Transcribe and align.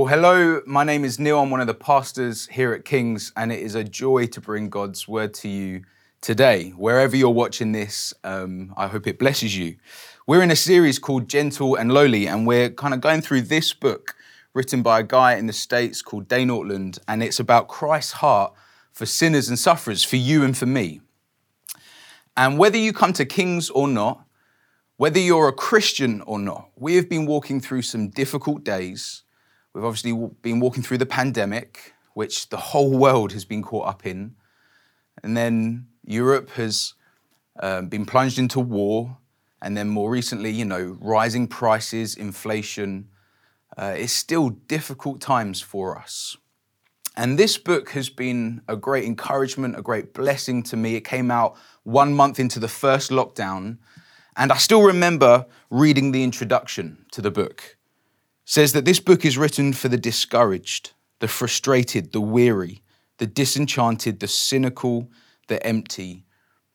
Well, 0.00 0.08
hello, 0.08 0.62
my 0.64 0.82
name 0.82 1.04
is 1.04 1.18
Neil. 1.18 1.40
I'm 1.40 1.50
one 1.50 1.60
of 1.60 1.66
the 1.66 1.74
pastors 1.74 2.46
here 2.46 2.72
at 2.72 2.86
King's, 2.86 3.34
and 3.36 3.52
it 3.52 3.60
is 3.60 3.74
a 3.74 3.84
joy 3.84 4.28
to 4.28 4.40
bring 4.40 4.70
God's 4.70 5.06
word 5.06 5.34
to 5.34 5.48
you 5.50 5.82
today. 6.22 6.70
Wherever 6.70 7.14
you're 7.14 7.28
watching 7.28 7.72
this, 7.72 8.14
um, 8.24 8.72
I 8.78 8.86
hope 8.86 9.06
it 9.06 9.18
blesses 9.18 9.58
you. 9.58 9.76
We're 10.26 10.40
in 10.42 10.50
a 10.50 10.56
series 10.56 10.98
called 10.98 11.28
Gentle 11.28 11.76
and 11.76 11.92
Lowly, 11.92 12.26
and 12.26 12.46
we're 12.46 12.70
kind 12.70 12.94
of 12.94 13.02
going 13.02 13.20
through 13.20 13.42
this 13.42 13.74
book 13.74 14.14
written 14.54 14.82
by 14.82 15.00
a 15.00 15.02
guy 15.02 15.34
in 15.34 15.46
the 15.46 15.52
States 15.52 16.00
called 16.00 16.28
Dane 16.28 16.48
Ortlund, 16.48 16.98
and 17.06 17.22
it's 17.22 17.38
about 17.38 17.68
Christ's 17.68 18.12
heart 18.12 18.54
for 18.94 19.04
sinners 19.04 19.50
and 19.50 19.58
sufferers, 19.58 20.02
for 20.02 20.16
you 20.16 20.42
and 20.42 20.56
for 20.56 20.64
me. 20.64 21.02
And 22.38 22.58
whether 22.58 22.78
you 22.78 22.94
come 22.94 23.12
to 23.12 23.26
King's 23.26 23.68
or 23.68 23.86
not, 23.86 24.24
whether 24.96 25.18
you're 25.18 25.48
a 25.48 25.52
Christian 25.52 26.22
or 26.22 26.38
not, 26.38 26.70
we 26.74 26.94
have 26.94 27.10
been 27.10 27.26
walking 27.26 27.60
through 27.60 27.82
some 27.82 28.08
difficult 28.08 28.64
days 28.64 29.24
We've 29.74 29.84
obviously 29.84 30.12
been 30.42 30.58
walking 30.58 30.82
through 30.82 30.98
the 30.98 31.06
pandemic, 31.06 31.94
which 32.14 32.48
the 32.48 32.56
whole 32.56 32.90
world 32.90 33.32
has 33.32 33.44
been 33.44 33.62
caught 33.62 33.86
up 33.86 34.04
in. 34.04 34.34
And 35.22 35.36
then 35.36 35.86
Europe 36.04 36.50
has 36.50 36.94
um, 37.60 37.88
been 37.88 38.04
plunged 38.04 38.38
into 38.38 38.58
war. 38.58 39.18
And 39.62 39.76
then 39.76 39.88
more 39.88 40.10
recently, 40.10 40.50
you 40.50 40.64
know, 40.64 40.96
rising 41.00 41.46
prices, 41.46 42.16
inflation. 42.16 43.08
Uh, 43.76 43.94
it's 43.96 44.12
still 44.12 44.50
difficult 44.50 45.20
times 45.20 45.60
for 45.60 45.96
us. 45.96 46.36
And 47.16 47.38
this 47.38 47.58
book 47.58 47.90
has 47.90 48.08
been 48.08 48.62
a 48.66 48.76
great 48.76 49.04
encouragement, 49.04 49.78
a 49.78 49.82
great 49.82 50.14
blessing 50.14 50.62
to 50.64 50.76
me. 50.76 50.96
It 50.96 51.02
came 51.02 51.30
out 51.30 51.56
one 51.84 52.14
month 52.14 52.40
into 52.40 52.58
the 52.58 52.68
first 52.68 53.10
lockdown. 53.10 53.78
And 54.36 54.50
I 54.50 54.56
still 54.56 54.82
remember 54.82 55.46
reading 55.70 56.12
the 56.12 56.24
introduction 56.24 57.04
to 57.12 57.20
the 57.20 57.30
book 57.30 57.76
says 58.50 58.72
that 58.72 58.84
this 58.84 58.98
book 58.98 59.24
is 59.24 59.38
written 59.38 59.72
for 59.72 59.86
the 59.86 59.96
discouraged, 59.96 60.90
the 61.20 61.28
frustrated, 61.28 62.10
the 62.10 62.20
weary, 62.20 62.82
the 63.18 63.26
disenchanted, 63.26 64.18
the 64.18 64.26
cynical, 64.26 65.08
the 65.46 65.64
empty, 65.64 66.24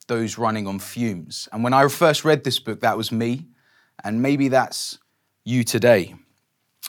those 0.08 0.38
running 0.38 0.68
on 0.68 0.80
fumes. 0.80 1.50
And 1.52 1.66
when 1.66 1.74
I 1.74 1.86
first 1.90 2.24
read 2.24 2.46
this 2.46 2.60
book, 2.60 2.80
that 2.80 2.96
was 2.96 3.12
me, 3.12 3.48
and 4.06 4.22
maybe 4.22 4.48
that's 4.48 5.00
you 5.44 5.66
today. 5.66 6.16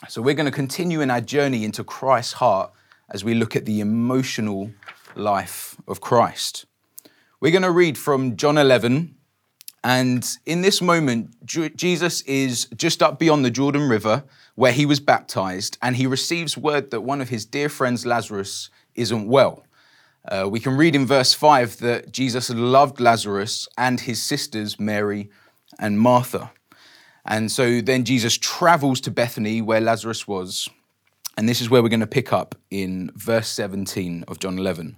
So 0.07 0.21
we're 0.21 0.35
going 0.35 0.45
to 0.45 0.53
continue 0.53 1.01
in 1.01 1.11
our 1.11 1.19
journey 1.19 1.65
into 1.65 1.83
Christ's 1.83 2.31
heart 2.31 2.71
as 3.09 3.25
we 3.25 3.33
look 3.33 3.57
at 3.57 3.65
the 3.65 3.81
emotional 3.81 4.71
life 5.15 5.75
of 5.85 5.99
Christ. 5.99 6.65
We're 7.41 7.51
going 7.51 7.63
to 7.63 7.71
read 7.71 7.97
from 7.97 8.37
John 8.37 8.57
11. 8.57 9.16
And 9.87 10.27
in 10.45 10.63
this 10.63 10.81
moment, 10.81 11.45
Jesus 11.45 12.19
is 12.23 12.67
just 12.75 13.01
up 13.01 13.19
beyond 13.19 13.45
the 13.45 13.49
Jordan 13.49 13.87
River 13.87 14.25
where 14.55 14.73
he 14.73 14.85
was 14.85 14.99
baptized, 14.99 15.77
and 15.81 15.95
he 15.95 16.05
receives 16.05 16.57
word 16.57 16.91
that 16.91 17.01
one 17.01 17.21
of 17.21 17.29
his 17.29 17.45
dear 17.45 17.69
friends, 17.69 18.05
Lazarus, 18.05 18.69
isn't 18.95 19.29
well. 19.29 19.63
Uh, 20.27 20.45
we 20.49 20.59
can 20.59 20.75
read 20.75 20.93
in 20.93 21.05
verse 21.05 21.33
5 21.33 21.77
that 21.77 22.11
Jesus 22.11 22.49
loved 22.49 22.99
Lazarus 22.99 23.65
and 23.77 24.01
his 24.01 24.21
sisters, 24.21 24.77
Mary 24.77 25.29
and 25.79 25.97
Martha. 25.97 26.51
And 27.25 27.49
so 27.49 27.79
then 27.79 28.03
Jesus 28.03 28.37
travels 28.37 28.99
to 29.01 29.09
Bethany, 29.09 29.61
where 29.61 29.79
Lazarus 29.79 30.27
was. 30.27 30.67
And 31.37 31.47
this 31.47 31.61
is 31.61 31.69
where 31.69 31.81
we're 31.81 31.87
going 31.87 32.01
to 32.01 32.07
pick 32.07 32.33
up 32.33 32.55
in 32.69 33.09
verse 33.15 33.47
17 33.47 34.25
of 34.27 34.39
John 34.39 34.59
11. 34.59 34.97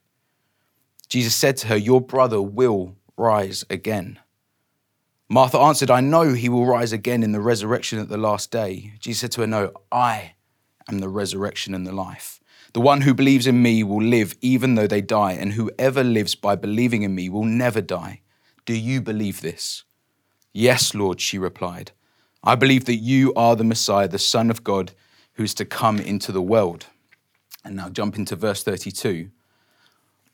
Jesus 1.11 1.35
said 1.35 1.57
to 1.57 1.67
her, 1.67 1.75
Your 1.75 1.99
brother 1.99 2.41
will 2.41 2.95
rise 3.17 3.65
again. 3.69 4.17
Martha 5.27 5.59
answered, 5.59 5.91
I 5.91 5.99
know 5.99 6.31
he 6.31 6.47
will 6.47 6.65
rise 6.65 6.93
again 6.93 7.21
in 7.21 7.33
the 7.33 7.41
resurrection 7.41 7.99
at 7.99 8.07
the 8.07 8.17
last 8.17 8.49
day. 8.49 8.93
Jesus 8.97 9.19
said 9.19 9.31
to 9.33 9.41
her, 9.41 9.47
No, 9.47 9.73
I 9.91 10.35
am 10.87 10.99
the 10.99 11.09
resurrection 11.09 11.75
and 11.75 11.85
the 11.85 11.91
life. 11.91 12.39
The 12.71 12.79
one 12.79 13.01
who 13.01 13.13
believes 13.13 13.45
in 13.45 13.61
me 13.61 13.83
will 13.83 14.01
live 14.01 14.37
even 14.39 14.75
though 14.75 14.87
they 14.87 15.01
die, 15.01 15.33
and 15.33 15.51
whoever 15.51 16.01
lives 16.01 16.33
by 16.33 16.55
believing 16.55 17.01
in 17.01 17.13
me 17.13 17.27
will 17.27 17.43
never 17.43 17.81
die. 17.81 18.21
Do 18.65 18.73
you 18.73 19.01
believe 19.01 19.41
this? 19.41 19.83
Yes, 20.53 20.95
Lord, 20.95 21.19
she 21.19 21.37
replied. 21.37 21.91
I 22.41 22.55
believe 22.55 22.85
that 22.85 22.95
you 22.95 23.33
are 23.33 23.57
the 23.57 23.65
Messiah, 23.65 24.07
the 24.07 24.17
Son 24.17 24.49
of 24.49 24.63
God, 24.63 24.93
who 25.33 25.43
is 25.43 25.53
to 25.55 25.65
come 25.65 25.99
into 25.99 26.31
the 26.31 26.41
world. 26.41 26.85
And 27.65 27.75
now 27.75 27.89
jump 27.89 28.15
into 28.15 28.37
verse 28.37 28.63
32. 28.63 29.29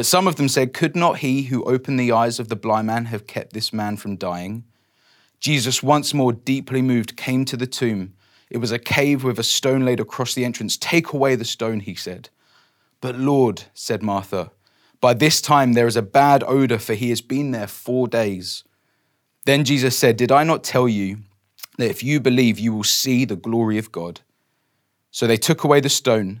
But 0.00 0.06
some 0.06 0.26
of 0.26 0.36
them 0.36 0.48
said, 0.48 0.72
Could 0.72 0.96
not 0.96 1.18
he 1.18 1.42
who 1.42 1.62
opened 1.64 2.00
the 2.00 2.10
eyes 2.10 2.40
of 2.40 2.48
the 2.48 2.56
blind 2.56 2.86
man 2.86 3.04
have 3.04 3.26
kept 3.26 3.52
this 3.52 3.70
man 3.70 3.98
from 3.98 4.16
dying? 4.16 4.64
Jesus, 5.40 5.82
once 5.82 6.14
more 6.14 6.32
deeply 6.32 6.80
moved, 6.80 7.18
came 7.18 7.44
to 7.44 7.54
the 7.54 7.66
tomb. 7.66 8.14
It 8.48 8.56
was 8.56 8.72
a 8.72 8.78
cave 8.78 9.22
with 9.22 9.38
a 9.38 9.42
stone 9.42 9.84
laid 9.84 10.00
across 10.00 10.32
the 10.32 10.46
entrance. 10.46 10.78
Take 10.78 11.12
away 11.12 11.34
the 11.34 11.44
stone, 11.44 11.80
he 11.80 11.94
said. 11.94 12.30
But 13.02 13.18
Lord, 13.18 13.64
said 13.74 14.02
Martha, 14.02 14.52
by 15.02 15.12
this 15.12 15.42
time 15.42 15.74
there 15.74 15.86
is 15.86 15.96
a 15.96 16.00
bad 16.00 16.42
odor, 16.46 16.78
for 16.78 16.94
he 16.94 17.10
has 17.10 17.20
been 17.20 17.50
there 17.50 17.66
four 17.66 18.08
days. 18.08 18.64
Then 19.44 19.64
Jesus 19.64 19.98
said, 19.98 20.16
Did 20.16 20.32
I 20.32 20.44
not 20.44 20.64
tell 20.64 20.88
you 20.88 21.18
that 21.76 21.90
if 21.90 22.02
you 22.02 22.20
believe, 22.20 22.58
you 22.58 22.72
will 22.72 22.84
see 22.84 23.26
the 23.26 23.36
glory 23.36 23.76
of 23.76 23.92
God? 23.92 24.22
So 25.10 25.26
they 25.26 25.36
took 25.36 25.62
away 25.62 25.80
the 25.80 25.90
stone. 25.90 26.40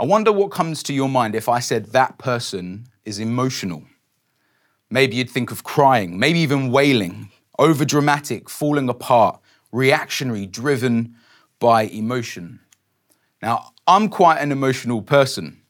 I 0.00 0.04
wonder 0.04 0.30
what 0.30 0.52
comes 0.52 0.84
to 0.84 0.94
your 0.94 1.08
mind 1.08 1.34
if 1.34 1.48
I 1.48 1.58
said 1.58 1.86
that 1.86 2.18
person 2.18 2.86
is 3.04 3.18
emotional. 3.18 3.82
Maybe 4.90 5.16
you'd 5.16 5.28
think 5.28 5.50
of 5.50 5.64
crying, 5.64 6.20
maybe 6.20 6.38
even 6.38 6.70
wailing, 6.70 7.30
over 7.58 7.84
dramatic, 7.84 8.48
falling 8.48 8.88
apart, 8.88 9.40
reactionary, 9.72 10.46
driven 10.46 11.16
by 11.58 11.82
emotion. 11.82 12.60
Now, 13.42 13.72
I'm 13.88 14.08
quite 14.08 14.38
an 14.38 14.52
emotional 14.52 15.02
person. 15.02 15.62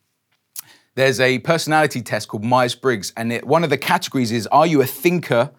There's 0.94 1.20
a 1.20 1.38
personality 1.38 2.02
test 2.02 2.28
called 2.28 2.44
Myers 2.44 2.74
Briggs, 2.74 3.14
and 3.16 3.32
it, 3.32 3.46
one 3.46 3.64
of 3.64 3.70
the 3.70 3.78
categories 3.78 4.30
is 4.30 4.46
Are 4.48 4.66
you 4.66 4.82
a 4.82 4.86
thinker 4.86 5.52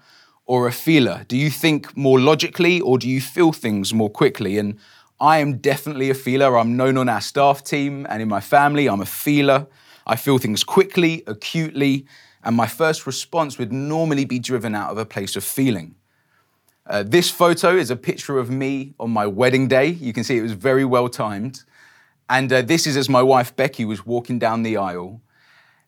or 0.46 0.68
a 0.68 0.72
feeler? 0.72 1.26
Do 1.28 1.38
you 1.38 1.50
think 1.50 1.98
more 1.98 2.20
logically 2.20 2.82
or 2.82 3.00
do 3.00 3.10
you 3.10 3.20
feel 3.20 3.52
things 3.52 3.96
more 3.96 4.12
quickly? 4.12 4.60
And 4.60 4.78
I 5.22 5.40
am 5.40 5.58
definitely 5.58 6.10
a 6.10 6.14
feeler. 6.14 6.58
I'm 6.58 6.78
known 6.78 6.98
on 6.98 7.10
our 7.10 7.22
staff 7.22 7.64
team 7.64 8.08
and 8.10 8.22
in 8.22 8.30
my 8.30 8.40
family. 8.40 8.88
I'm 8.88 9.02
a 9.02 9.06
feeler. 9.06 9.68
I 10.08 10.16
feel 10.16 10.38
things 10.38 10.64
quickly, 10.64 11.24
acutely, 11.28 12.06
and 12.44 12.56
my 12.56 12.68
first 12.68 13.06
response 13.06 13.58
would 13.58 13.72
normally 13.72 14.26
be 14.26 14.40
driven 14.40 14.74
out 14.74 14.92
of 14.92 14.98
a 14.98 15.06
place 15.06 15.36
of 15.36 15.44
feeling. 15.44 15.96
Uh, 16.88 17.04
this 17.04 17.30
photo 17.30 17.76
is 17.76 17.92
a 17.92 17.96
picture 17.96 18.40
of 18.40 18.50
me 18.50 18.94
on 19.00 19.12
my 19.12 19.28
wedding 19.28 19.68
day. 19.68 19.88
You 19.88 20.14
can 20.14 20.24
see 20.24 20.38
it 20.38 20.42
was 20.42 20.54
very 20.54 20.86
well 20.86 21.10
timed. 21.10 21.64
And 22.30 22.52
uh, 22.52 22.62
this 22.62 22.88
is 22.88 22.96
as 22.96 23.10
my 23.10 23.22
wife 23.22 23.56
Becky 23.56 23.86
was 23.86 24.06
walking 24.06 24.40
down 24.40 24.64
the 24.64 24.78
aisle. 24.78 25.22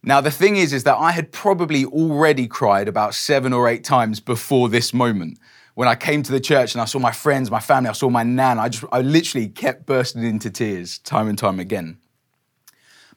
Now, 0.04 0.20
the 0.20 0.32
thing 0.32 0.58
is, 0.58 0.74
is 0.74 0.84
that 0.84 0.98
I 0.98 1.12
had 1.12 1.32
probably 1.32 1.86
already 1.86 2.48
cried 2.48 2.88
about 2.88 3.14
seven 3.14 3.54
or 3.54 3.68
eight 3.68 3.84
times 3.84 4.20
before 4.20 4.68
this 4.68 4.94
moment. 4.94 5.38
When 5.76 5.88
I 5.88 5.96
came 5.96 6.22
to 6.24 6.32
the 6.32 6.40
church 6.40 6.74
and 6.74 6.82
I 6.82 6.86
saw 6.86 7.00
my 7.00 7.12
friends, 7.12 7.50
my 7.50 7.60
family, 7.60 7.90
I 7.90 7.94
saw 7.94 8.10
my 8.10 8.24
nan, 8.24 8.60
I 8.60 8.70
just, 8.70 8.84
I 8.92 9.02
literally 9.02 9.48
kept 9.48 9.86
bursting 9.86 10.24
into 10.24 10.50
tears 10.50 10.98
time 11.00 11.28
and 11.28 11.38
time 11.38 11.60
again. 11.60 11.98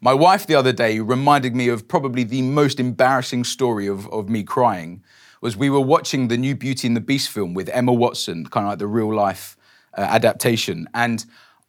My 0.00 0.14
wife 0.14 0.46
the 0.46 0.54
other 0.54 0.72
day 0.72 1.00
reminded 1.00 1.56
me 1.56 1.68
of 1.68 1.88
probably 1.88 2.24
the 2.24 2.42
most 2.42 2.78
embarrassing 2.78 3.44
story 3.44 3.86
of, 3.86 4.06
of 4.12 4.28
me 4.28 4.42
crying 4.42 5.02
was 5.40 5.56
we 5.56 5.70
were 5.70 5.80
watching 5.80 6.28
the 6.28 6.36
new 6.36 6.54
Beauty 6.54 6.86
and 6.86 6.96
the 6.96 7.00
Beast 7.00 7.30
film 7.30 7.54
with 7.54 7.68
Emma 7.70 7.92
Watson, 7.92 8.46
kind 8.46 8.66
of 8.66 8.72
like 8.72 8.78
the 8.78 8.86
real 8.86 9.14
life 9.14 9.56
uh, 9.96 10.02
adaptation. 10.02 10.88
And 10.94 11.24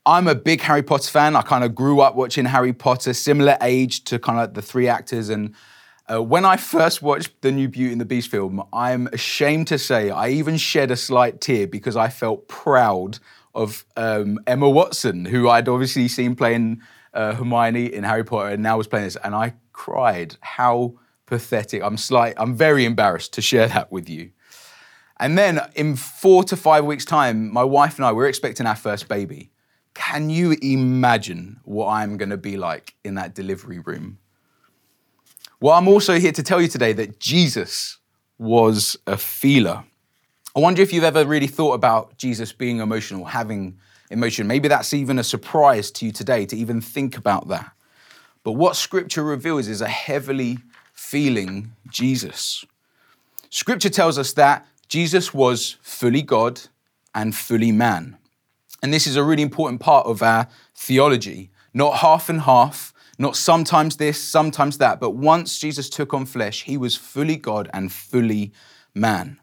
I'm 0.05 0.27
a 0.27 0.35
big 0.35 0.61
Harry 0.61 0.83
Potter 0.83 1.09
fan. 1.09 1.35
I 1.35 1.41
kind 1.41 1.63
of 1.63 1.73
grew 1.73 1.99
up 2.01 2.15
watching 2.15 2.45
Harry 2.45 2.73
Potter, 2.73 3.13
similar 3.13 3.57
age 3.61 4.03
to 4.05 4.19
kind 4.19 4.37
of 4.37 4.43
like 4.43 4.53
the 4.53 4.61
three 4.61 4.87
actors. 4.87 5.29
And 5.29 5.55
uh, 6.11 6.21
when 6.21 6.45
I 6.45 6.57
first 6.57 7.01
watched 7.01 7.41
the 7.41 7.51
new 7.51 7.67
Beauty 7.67 7.91
and 7.91 8.01
the 8.01 8.05
Beast 8.05 8.29
film, 8.29 8.63
I'm 8.71 9.07
ashamed 9.07 9.67
to 9.67 9.77
say 9.77 10.09
I 10.09 10.29
even 10.29 10.57
shed 10.57 10.91
a 10.91 10.95
slight 10.95 11.41
tear 11.41 11.67
because 11.67 11.95
I 11.95 12.09
felt 12.09 12.47
proud 12.47 13.19
of 13.53 13.85
um, 13.95 14.39
Emma 14.45 14.69
Watson, 14.69 15.25
who 15.25 15.49
I'd 15.49 15.67
obviously 15.67 16.07
seen 16.07 16.35
playing 16.35 16.81
uh, 17.13 17.33
Hermione 17.35 17.93
in 17.93 18.03
Harry 18.03 18.23
Potter 18.23 18.49
and 18.49 18.61
now 18.61 18.77
was 18.77 18.87
playing 18.87 19.05
this. 19.05 19.17
And 19.23 19.33
I 19.33 19.53
cried. 19.71 20.37
How 20.41 20.95
pathetic. 21.25 21.81
I'm 21.83 21.97
slight, 21.97 22.35
I'm 22.37 22.55
very 22.55 22.85
embarrassed 22.85 23.33
to 23.33 23.41
share 23.41 23.67
that 23.67 23.91
with 23.91 24.09
you. 24.09 24.31
And 25.17 25.37
then 25.37 25.61
in 25.75 25.95
four 25.95 26.43
to 26.45 26.57
five 26.57 26.85
weeks' 26.85 27.05
time, 27.05 27.51
my 27.51 27.63
wife 27.63 27.97
and 27.97 28.05
I, 28.05 28.11
we're 28.11 28.27
expecting 28.27 28.65
our 28.65 28.75
first 28.75 29.07
baby. 29.07 29.51
Can 29.93 30.29
you 30.29 30.57
imagine 30.61 31.61
what 31.63 31.87
I'm 31.87 32.17
going 32.17 32.31
to 32.31 32.37
be 32.37 32.57
like 32.57 32.95
in 33.03 33.15
that 33.15 33.33
delivery 33.33 33.79
room? 33.79 34.19
Well, 35.61 35.73
I'm 35.73 35.87
also 35.87 36.19
here 36.19 36.33
to 36.33 36.43
tell 36.43 36.61
you 36.61 36.67
today 36.67 36.91
that 36.93 37.19
Jesus 37.19 37.97
was 38.37 38.97
a 39.07 39.17
feeler. 39.17 39.85
I 40.55 40.59
wonder 40.59 40.81
if 40.81 40.91
you've 40.91 41.05
ever 41.05 41.25
really 41.25 41.47
thought 41.47 41.73
about 41.73 42.17
Jesus 42.17 42.51
being 42.51 42.79
emotional, 42.79 43.25
having 43.25 43.77
emotion. 44.11 44.47
Maybe 44.47 44.67
that's 44.67 44.93
even 44.93 45.17
a 45.17 45.23
surprise 45.23 45.91
to 45.91 46.05
you 46.05 46.11
today 46.11 46.45
to 46.45 46.57
even 46.57 46.81
think 46.81 47.17
about 47.17 47.47
that. 47.47 47.71
But 48.43 48.53
what 48.53 48.75
scripture 48.75 49.23
reveals 49.23 49.67
is 49.67 49.81
a 49.81 49.87
heavily 49.87 50.59
feeling 50.93 51.71
Jesus. 51.89 52.65
Scripture 53.49 53.89
tells 53.89 54.17
us 54.17 54.33
that 54.33 54.67
Jesus 54.89 55.33
was 55.33 55.77
fully 55.81 56.21
God 56.21 56.61
and 57.13 57.33
fully 57.33 57.71
man. 57.71 58.17
And 58.83 58.93
this 58.93 59.07
is 59.07 59.15
a 59.15 59.23
really 59.23 59.41
important 59.41 59.79
part 59.79 60.05
of 60.05 60.21
our 60.21 60.47
theology. 60.75 61.49
Not 61.73 61.97
half 61.97 62.29
and 62.29 62.41
half, 62.41 62.93
not 63.17 63.35
sometimes 63.35 63.97
this, 63.97 64.21
sometimes 64.21 64.77
that, 64.79 64.99
but 64.99 65.11
once 65.11 65.59
Jesus 65.59 65.89
took 65.89 66.13
on 66.13 66.25
flesh, 66.25 66.63
he 66.63 66.77
was 66.77 66.95
fully 66.95 67.37
God 67.37 67.69
and 67.73 67.91
fully 67.91 68.51
man. 68.93 69.39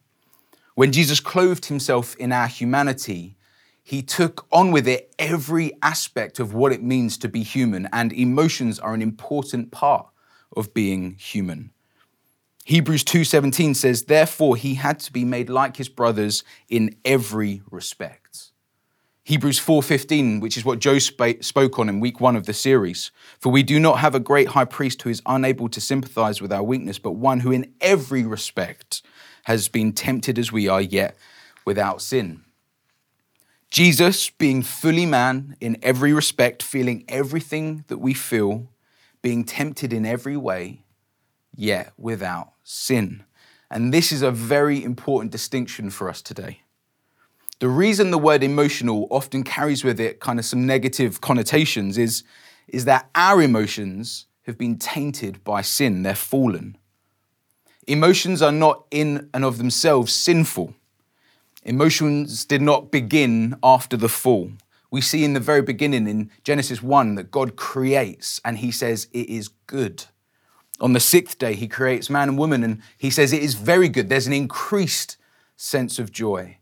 When 0.75 0.93
Jesus 0.93 1.21
clothed 1.21 1.67
himself 1.67 2.17
in 2.17 2.33
our 2.33 2.47
humanity, 2.47 3.37
he 3.83 4.03
took 4.03 4.47
on 4.53 4.71
with 4.71 4.87
it 4.87 5.15
every 5.19 5.73
aspect 5.83 6.39
of 6.39 6.55
what 6.55 6.73
it 6.73 6.83
means 6.83 7.19
to 7.19 7.29
be 7.29 7.43
human, 7.43 7.89
and 7.93 8.13
emotions 8.13 8.79
are 8.79 8.95
an 8.95 9.03
important 9.03 9.71
part 9.71 10.07
of 10.57 10.73
being 10.73 11.17
human. 11.19 11.71
Hebrews 12.65 13.03
2:17 13.05 13.75
says, 13.75 14.05
"Therefore 14.05 14.57
he 14.57 14.75
had 14.75 15.01
to 15.01 15.13
be 15.13 15.25
made 15.25 15.51
like 15.51 15.79
his 15.79 15.89
brothers 15.89 16.45
in 16.69 16.95
every 17.05 17.63
respect." 17.71 18.22
Hebrews 19.25 19.61
4:15, 19.61 20.41
which 20.41 20.57
is 20.57 20.65
what 20.65 20.81
Joe 20.81 20.99
spoke 20.99 21.79
on 21.79 21.89
in 21.89 22.01
week 22.01 22.21
1 22.21 22.35
of 22.35 22.47
the 22.47 22.53
series. 22.53 23.13
For 23.39 23.53
we 23.53 23.63
do 23.63 23.79
not 23.79 24.01
have 24.01 24.17
a 24.17 24.21
great 24.21 24.49
high 24.49 24.65
priest 24.65 25.03
who 25.03 25.11
is 25.11 25.23
unable 25.27 25.69
to 25.69 25.81
sympathize 25.81 26.43
with 26.43 26.53
our 26.53 26.63
weakness, 26.63 26.99
but 26.99 27.13
one 27.13 27.41
who 27.41 27.53
in 27.53 27.73
every 27.81 28.25
respect 28.25 29.01
has 29.45 29.69
been 29.69 29.93
tempted 29.93 30.41
as 30.41 30.51
we 30.51 30.67
are, 30.67 30.81
yet 30.81 31.17
without 31.65 32.03
sin. 32.03 32.43
Jesus, 33.71 34.29
being 34.29 34.63
fully 34.63 35.07
man 35.07 35.57
in 35.61 35.79
every 35.83 36.13
respect, 36.13 36.63
feeling 36.63 37.05
everything 37.09 37.85
that 37.87 37.99
we 37.99 38.15
feel, 38.15 38.71
being 39.23 39.45
tempted 39.45 39.93
in 39.93 40.05
every 40.05 40.37
way, 40.37 40.83
yet 41.55 41.93
without 41.97 42.55
sin. 42.65 43.23
And 43.71 43.95
this 43.95 44.11
is 44.11 44.21
a 44.21 44.33
very 44.33 44.83
important 44.83 45.31
distinction 45.31 45.91
for 45.91 46.11
us 46.11 46.21
today. 46.21 46.63
The 47.63 47.69
reason 47.69 48.11
the 48.11 48.19
word 48.19 48.43
emotional 48.43 49.07
often 49.09 49.45
carries 49.45 49.85
with 49.85 50.01
it 50.01 50.19
kind 50.19 50.41
of 50.41 50.45
some 50.45 50.67
negative 50.67 51.21
connotations 51.21 51.97
is, 51.97 52.25
is 52.67 52.87
that 52.87 53.09
our 53.15 53.41
emotions 53.41 54.27
have 54.47 54.59
been 54.59 54.79
tainted 54.79 55.45
by 55.45 55.63
sin, 55.63 56.03
they're 56.03 56.17
fallen. 56.17 56.77
Emotions 57.87 58.43
are 58.43 58.51
not 58.51 58.85
in 58.91 59.31
and 59.33 59.45
of 59.45 59.59
themselves 59.59 60.13
sinful. 60.13 60.75
Emotions 61.63 62.45
did 62.45 62.63
not 62.63 62.91
begin 62.91 63.55
after 63.63 63.97
the 63.97 64.09
fall. 64.09 64.51
We 64.91 65.01
see 65.01 65.23
in 65.23 65.35
the 65.35 65.39
very 65.39 65.63
beginning 65.63 66.09
in 66.09 66.33
Genesis 66.43 66.83
1 66.83 67.15
that 67.15 67.31
God 67.31 67.55
creates 67.55 68.41
and 68.45 68.59
he 68.59 68.73
says 68.73 69.07
it 69.13 69.29
is 69.29 69.47
good. 69.69 70.07
On 70.81 70.95
the 70.95 70.99
sixth 70.99 71.39
day, 71.39 71.55
he 71.55 71.69
creates 71.69 72.11
man 72.11 72.31
and 72.31 72.37
woman 72.37 72.65
and 72.65 72.83
he 72.99 73.09
says 73.09 73.33
it 73.33 73.41
is 73.41 73.55
very 73.55 73.89
good. 73.89 74.09
There's 74.09 74.27
an 74.27 74.33
increased 74.33 75.17
sense 75.57 76.01
of 76.01 76.11
joy. 76.11 76.57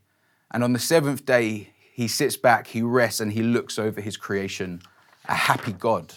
And 0.51 0.63
on 0.63 0.73
the 0.73 0.79
seventh 0.79 1.25
day, 1.25 1.69
he 1.93 2.07
sits 2.07 2.37
back, 2.37 2.67
he 2.67 2.81
rests, 2.81 3.19
and 3.19 3.33
he 3.33 3.41
looks 3.41 3.79
over 3.79 4.01
his 4.01 4.17
creation, 4.17 4.81
a 5.25 5.35
happy 5.35 5.71
God. 5.71 6.15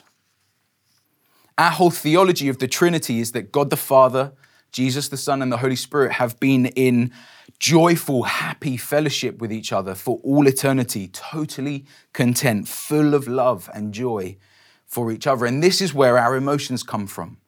Our 1.57 1.71
whole 1.71 1.91
theology 1.91 2.49
of 2.49 2.59
the 2.59 2.67
Trinity 2.67 3.21
is 3.21 3.33
that 3.33 3.53
God 3.53 3.71
the 3.71 3.77
Father, 3.77 4.33
Jesus 4.73 5.09
the 5.09 5.17
Son, 5.17 5.41
and 5.41 5.53
the 5.53 5.59
Holy 5.59 5.77
Spirit 5.77 6.13
have 6.13 6.41
been 6.41 6.67
in 6.67 7.13
joyful, 7.61 8.25
happy 8.25 8.77
fellowship 8.77 9.39
with 9.39 9.53
each 9.53 9.73
other 9.73 9.95
for 9.95 10.19
all 10.25 10.49
eternity, 10.49 11.09
totally 11.09 11.85
content, 12.13 12.67
full 12.67 13.15
of 13.15 13.29
love 13.29 13.71
and 13.73 13.95
joy 13.95 14.37
for 14.85 15.13
each 15.13 15.27
other. 15.27 15.47
And 15.47 15.63
this 15.63 15.81
is 15.81 15.95
where 15.95 16.19
our 16.19 16.37
emotions 16.37 16.83
come 16.83 17.07
from. 17.07 17.39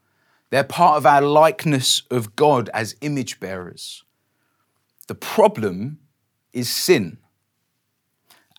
They're 0.50 0.65
part 0.65 0.99
of 0.99 1.06
our 1.06 1.23
likeness 1.23 2.03
of 2.11 2.37
God 2.37 2.71
as 2.73 2.94
image 3.00 3.41
bearers. 3.41 4.05
The 5.09 5.15
problem 5.17 5.99
is 6.56 6.70
sin. 6.70 7.18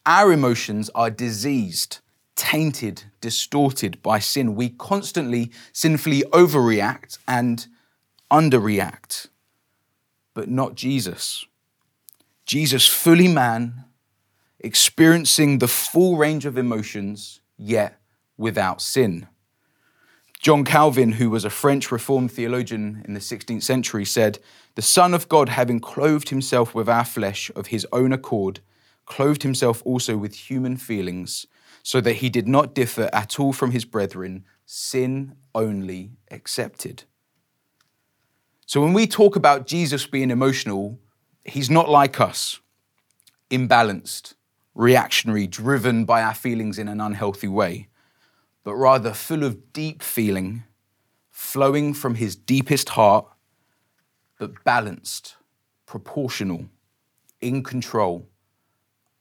Our 0.05 0.31
emotions 0.31 0.89
are 0.93 1.09
diseased, 1.09 1.99
tainted, 2.35 3.05
distorted 3.19 4.01
by 4.03 4.19
sin. 4.19 4.55
We 4.55 4.69
constantly 4.69 5.51
sinfully 5.73 6.21
overreact 6.31 7.17
and 7.27 7.67
underreact, 8.31 9.27
but 10.35 10.47
not 10.47 10.75
Jesus. 10.75 11.45
Jesus, 12.45 12.87
fully 12.87 13.27
man, 13.27 13.85
experiencing 14.59 15.57
the 15.57 15.67
full 15.67 16.17
range 16.17 16.45
of 16.45 16.57
emotions, 16.57 17.41
yet 17.57 17.99
without 18.37 18.79
sin. 18.79 19.27
John 20.47 20.63
Calvin, 20.63 21.11
who 21.11 21.29
was 21.29 21.43
a 21.43 21.49
French 21.49 21.91
Reformed 21.91 22.31
theologian 22.31 23.03
in 23.05 23.13
the 23.13 23.19
16th 23.19 23.63
century, 23.63 24.05
said, 24.05 24.39
The 24.75 24.81
Son 24.81 25.13
of 25.13 25.27
God, 25.27 25.49
having 25.49 25.81
clothed 25.81 26.29
himself 26.29 26.73
with 26.73 26.87
our 26.87 27.03
flesh 27.03 27.51
of 27.53 27.67
his 27.67 27.85
own 27.91 28.13
accord, 28.13 28.61
clothed 29.05 29.43
himself 29.43 29.81
also 29.83 30.15
with 30.15 30.49
human 30.49 30.77
feelings, 30.77 31.47
so 31.83 31.99
that 31.99 32.13
he 32.13 32.29
did 32.29 32.47
not 32.47 32.73
differ 32.73 33.09
at 33.11 33.41
all 33.41 33.51
from 33.51 33.71
his 33.71 33.83
brethren, 33.83 34.45
sin 34.65 35.35
only 35.53 36.11
accepted. 36.31 37.03
So 38.65 38.79
when 38.79 38.93
we 38.93 39.05
talk 39.05 39.35
about 39.35 39.67
Jesus 39.67 40.07
being 40.07 40.31
emotional, 40.31 40.97
he's 41.43 41.69
not 41.69 41.89
like 41.89 42.21
us, 42.21 42.61
imbalanced, 43.51 44.35
reactionary, 44.73 45.45
driven 45.45 46.05
by 46.05 46.23
our 46.23 46.33
feelings 46.33 46.79
in 46.79 46.87
an 46.87 47.01
unhealthy 47.01 47.49
way 47.49 47.89
but 48.67 48.75
rather 48.75 49.13
full 49.13 49.45
of 49.45 49.71
deep 49.71 50.03
feeling, 50.03 50.61
flowing 51.31 51.93
from 51.93 52.15
his 52.15 52.35
deepest 52.35 52.89
heart, 52.89 53.25
but 54.37 54.61
balanced, 54.65 55.37
proportional, 55.85 56.65
in 57.39 57.63
control, 57.63 58.27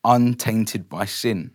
untainted 0.03 0.88
by 0.88 1.05
sin. 1.05 1.53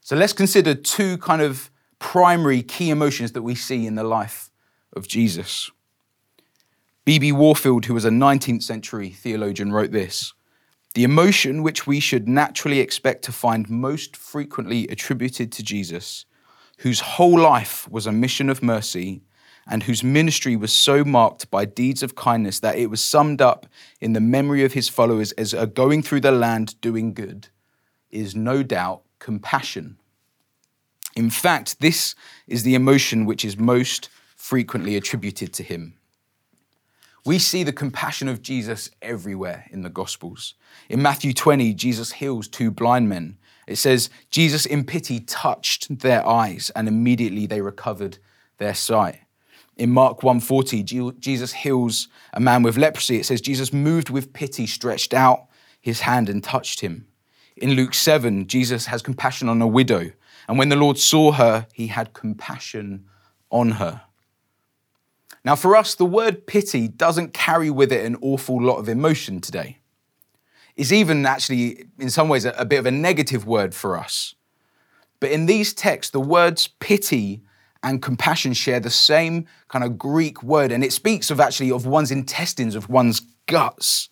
So 0.00 0.14
let's 0.14 0.32
consider 0.32 0.72
two 0.72 1.18
kind 1.18 1.42
of 1.42 1.68
primary 1.98 2.62
key 2.62 2.90
emotions 2.90 3.32
that 3.32 3.42
we 3.42 3.56
see 3.56 3.84
in 3.84 3.96
the 3.96 4.04
life 4.04 4.52
of 4.94 5.08
Jesus. 5.08 5.68
B.B. 7.04 7.32
Warfield, 7.32 7.86
who 7.86 7.94
was 7.94 8.04
a 8.04 8.10
19th 8.10 8.62
century 8.62 9.10
theologian, 9.10 9.72
wrote 9.72 9.90
this 9.90 10.32
the 10.94 11.04
emotion 11.04 11.62
which 11.62 11.86
we 11.86 12.00
should 12.00 12.28
naturally 12.28 12.80
expect 12.80 13.22
to 13.24 13.32
find 13.32 13.70
most 13.70 14.16
frequently 14.16 14.88
attributed 14.88 15.52
to 15.52 15.62
Jesus, 15.62 16.24
whose 16.78 17.00
whole 17.00 17.38
life 17.38 17.88
was 17.88 18.06
a 18.06 18.12
mission 18.12 18.50
of 18.50 18.62
mercy 18.62 19.22
and 19.68 19.84
whose 19.84 20.02
ministry 20.02 20.56
was 20.56 20.72
so 20.72 21.04
marked 21.04 21.48
by 21.50 21.64
deeds 21.64 22.02
of 22.02 22.16
kindness 22.16 22.58
that 22.60 22.76
it 22.76 22.90
was 22.90 23.02
summed 23.02 23.40
up 23.40 23.66
in 24.00 24.14
the 24.14 24.20
memory 24.20 24.64
of 24.64 24.72
his 24.72 24.88
followers 24.88 25.30
as 25.32 25.54
a 25.54 25.66
going 25.66 26.02
through 26.02 26.20
the 26.20 26.32
land 26.32 26.80
doing 26.80 27.14
good, 27.14 27.48
is 28.10 28.34
no 28.34 28.62
doubt 28.64 29.02
compassion. 29.20 29.96
In 31.14 31.30
fact, 31.30 31.80
this 31.80 32.16
is 32.48 32.64
the 32.64 32.74
emotion 32.74 33.26
which 33.26 33.44
is 33.44 33.56
most 33.56 34.08
frequently 34.36 34.96
attributed 34.96 35.52
to 35.52 35.62
him. 35.62 35.99
We 37.24 37.38
see 37.38 37.62
the 37.62 37.72
compassion 37.72 38.28
of 38.28 38.42
Jesus 38.42 38.90
everywhere 39.02 39.66
in 39.70 39.82
the 39.82 39.90
Gospels. 39.90 40.54
In 40.88 41.02
Matthew 41.02 41.32
20, 41.32 41.74
Jesus 41.74 42.12
heals 42.12 42.48
two 42.48 42.70
blind 42.70 43.08
men. 43.08 43.36
It 43.66 43.76
says, 43.76 44.08
Jesus 44.30 44.64
in 44.64 44.84
pity 44.84 45.20
touched 45.20 46.00
their 46.00 46.26
eyes, 46.26 46.70
and 46.74 46.88
immediately 46.88 47.46
they 47.46 47.60
recovered 47.60 48.18
their 48.58 48.74
sight. 48.74 49.20
In 49.76 49.90
Mark 49.90 50.20
1:40, 50.20 51.18
Jesus 51.20 51.52
heals 51.52 52.08
a 52.34 52.40
man 52.40 52.62
with 52.62 52.76
leprosy. 52.76 53.16
It 53.16 53.26
says 53.26 53.40
Jesus 53.40 53.72
moved 53.72 54.10
with 54.10 54.32
pity, 54.32 54.66
stretched 54.66 55.14
out 55.14 55.46
his 55.80 56.00
hand 56.00 56.28
and 56.28 56.44
touched 56.44 56.80
him. 56.80 57.06
In 57.56 57.70
Luke 57.72 57.94
7, 57.94 58.46
Jesus 58.46 58.86
has 58.86 59.02
compassion 59.02 59.48
on 59.48 59.62
a 59.62 59.66
widow, 59.66 60.12
and 60.48 60.58
when 60.58 60.68
the 60.68 60.76
Lord 60.76 60.98
saw 60.98 61.32
her, 61.32 61.66
he 61.72 61.86
had 61.86 62.12
compassion 62.12 63.06
on 63.50 63.72
her. 63.72 64.02
Now, 65.44 65.56
for 65.56 65.74
us, 65.74 65.94
the 65.94 66.04
word 66.04 66.46
pity 66.46 66.88
doesn't 66.88 67.32
carry 67.32 67.70
with 67.70 67.92
it 67.92 68.04
an 68.04 68.16
awful 68.20 68.60
lot 68.60 68.76
of 68.76 68.88
emotion 68.88 69.40
today. 69.40 69.78
It's 70.76 70.92
even 70.92 71.26
actually, 71.26 71.86
in 71.98 72.10
some 72.10 72.28
ways, 72.28 72.44
a, 72.44 72.64
bit 72.64 72.78
of 72.78 72.86
a 72.86 72.90
negative 72.90 73.46
word 73.46 73.74
for 73.74 73.96
us. 73.96 74.34
But 75.18 75.30
in 75.30 75.46
these 75.46 75.74
texts, 75.74 76.10
the 76.10 76.20
words 76.20 76.68
pity 76.78 77.42
and 77.82 78.02
compassion 78.02 78.52
share 78.52 78.80
the 78.80 78.90
same 78.90 79.46
kind 79.68 79.84
of 79.84 79.98
Greek 79.98 80.42
word, 80.42 80.72
and 80.72 80.84
it 80.84 80.92
speaks 80.92 81.30
of 81.30 81.40
actually 81.40 81.70
of 81.70 81.86
one's 81.86 82.10
intestines, 82.10 82.74
of 82.74 82.88
one's 82.88 83.20
guts. 83.46 84.08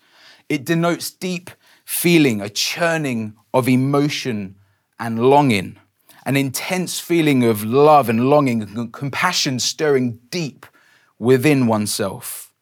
It 0.49 0.65
denotes 0.65 1.11
deep 1.11 1.51
feeling, 1.85 2.41
a 2.41 2.49
churning 2.49 3.37
of 3.53 3.69
emotion 3.69 4.57
and 4.99 5.19
longing, 5.19 5.79
an 6.25 6.37
intense 6.37 6.99
feeling 6.99 7.45
of 7.45 7.65
love 7.65 8.09
and 8.09 8.29
longing 8.29 8.63
and 8.63 8.93
compassion 8.93 9.59
stirring 9.59 10.19
deep 10.31 10.67
within 11.19 11.67
oneself. 11.67 12.53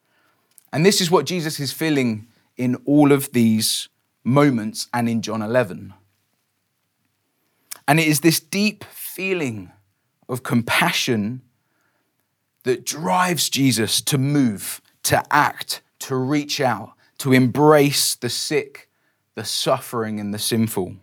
And 0.72 0.84
this 0.84 1.00
is 1.00 1.10
what 1.10 1.26
Jesus 1.26 1.60
is 1.60 1.72
feeling 1.72 2.26
in 2.56 2.76
all 2.84 3.12
of 3.12 3.32
these 3.32 3.88
moments 4.24 4.88
and 4.92 5.08
in 5.08 5.22
John 5.22 5.42
11. 5.42 5.94
And 7.88 8.00
it 8.00 8.08
is 8.08 8.20
this 8.20 8.40
deep 8.40 8.84
feeling 8.84 9.70
of 10.28 10.42
compassion 10.42 11.42
that 12.64 12.84
drives 12.84 13.48
Jesus 13.48 14.00
to 14.02 14.18
move, 14.18 14.80
to 15.04 15.22
act, 15.30 15.82
to 16.00 16.16
reach 16.16 16.60
out, 16.60 16.92
to 17.18 17.32
embrace 17.32 18.16
the 18.16 18.28
sick, 18.28 18.88
the 19.36 19.44
suffering, 19.44 20.18
and 20.18 20.34
the 20.34 20.38
sinful. 20.38 20.96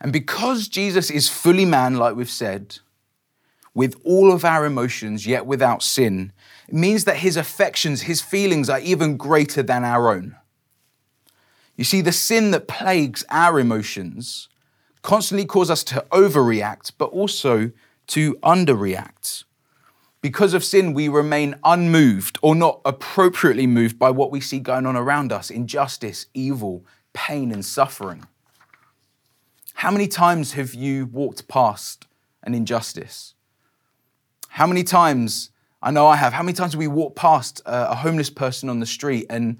And 0.00 0.12
because 0.12 0.68
Jesus 0.68 1.10
is 1.10 1.28
fully 1.28 1.64
man, 1.64 1.96
like 1.96 2.14
we've 2.14 2.30
said, 2.30 2.78
with 3.76 3.94
all 4.04 4.32
of 4.32 4.42
our 4.42 4.64
emotions, 4.64 5.26
yet 5.26 5.44
without 5.44 5.82
sin, 5.82 6.32
it 6.66 6.72
means 6.72 7.04
that 7.04 7.18
his 7.18 7.36
affections, 7.36 8.00
his 8.00 8.22
feelings 8.22 8.70
are 8.70 8.80
even 8.80 9.18
greater 9.18 9.62
than 9.62 9.84
our 9.84 10.10
own. 10.10 10.34
You 11.76 11.84
see, 11.84 12.00
the 12.00 12.10
sin 12.10 12.52
that 12.52 12.68
plagues 12.68 13.22
our 13.28 13.60
emotions 13.60 14.48
constantly 15.02 15.44
cause 15.44 15.70
us 15.70 15.84
to 15.84 16.06
overreact, 16.10 16.92
but 16.96 17.10
also 17.10 17.70
to 18.06 18.36
underreact. 18.36 19.44
Because 20.22 20.54
of 20.54 20.64
sin, 20.64 20.94
we 20.94 21.08
remain 21.08 21.56
unmoved 21.62 22.38
or 22.40 22.54
not 22.54 22.80
appropriately 22.86 23.66
moved 23.66 23.98
by 23.98 24.08
what 24.08 24.30
we 24.30 24.40
see 24.40 24.58
going 24.58 24.86
on 24.86 24.96
around 24.96 25.32
us 25.32 25.50
injustice, 25.50 26.28
evil, 26.32 26.86
pain, 27.12 27.52
and 27.52 27.62
suffering. 27.62 28.24
How 29.74 29.90
many 29.90 30.08
times 30.08 30.54
have 30.54 30.72
you 30.72 31.04
walked 31.04 31.46
past 31.46 32.06
an 32.42 32.54
injustice? 32.54 33.34
How 34.56 34.66
many 34.66 34.84
times, 34.84 35.50
I 35.82 35.90
know 35.90 36.06
I 36.06 36.16
have, 36.16 36.32
how 36.32 36.42
many 36.42 36.54
times 36.54 36.72
have 36.72 36.78
we 36.78 36.86
walked 36.88 37.14
past 37.16 37.60
a 37.66 37.94
homeless 37.94 38.30
person 38.30 38.70
on 38.70 38.80
the 38.80 38.86
street 38.86 39.26
and, 39.28 39.58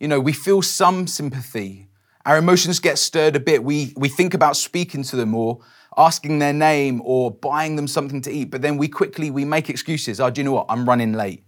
you 0.00 0.08
know, 0.08 0.20
we 0.20 0.32
feel 0.32 0.62
some 0.62 1.06
sympathy 1.06 1.88
our 2.24 2.38
emotions 2.38 2.78
get 2.78 2.98
stirred 2.98 3.36
a 3.36 3.40
bit. 3.40 3.62
We, 3.62 3.92
we 3.96 4.08
think 4.08 4.32
about 4.32 4.56
speaking 4.56 5.02
to 5.04 5.16
them 5.16 5.34
or 5.34 5.60
asking 5.98 6.38
their 6.38 6.54
name 6.54 7.02
or 7.04 7.30
buying 7.30 7.76
them 7.76 7.86
something 7.86 8.22
to 8.22 8.30
eat, 8.30 8.50
but 8.50 8.62
then 8.62 8.78
we 8.78 8.88
quickly 8.88 9.30
we 9.30 9.44
make 9.44 9.68
excuses. 9.68 10.18
Oh, 10.18 10.30
do 10.30 10.40
you 10.40 10.44
know 10.46 10.52
what? 10.52 10.66
I'm 10.70 10.88
running 10.88 11.12
late. 11.12 11.44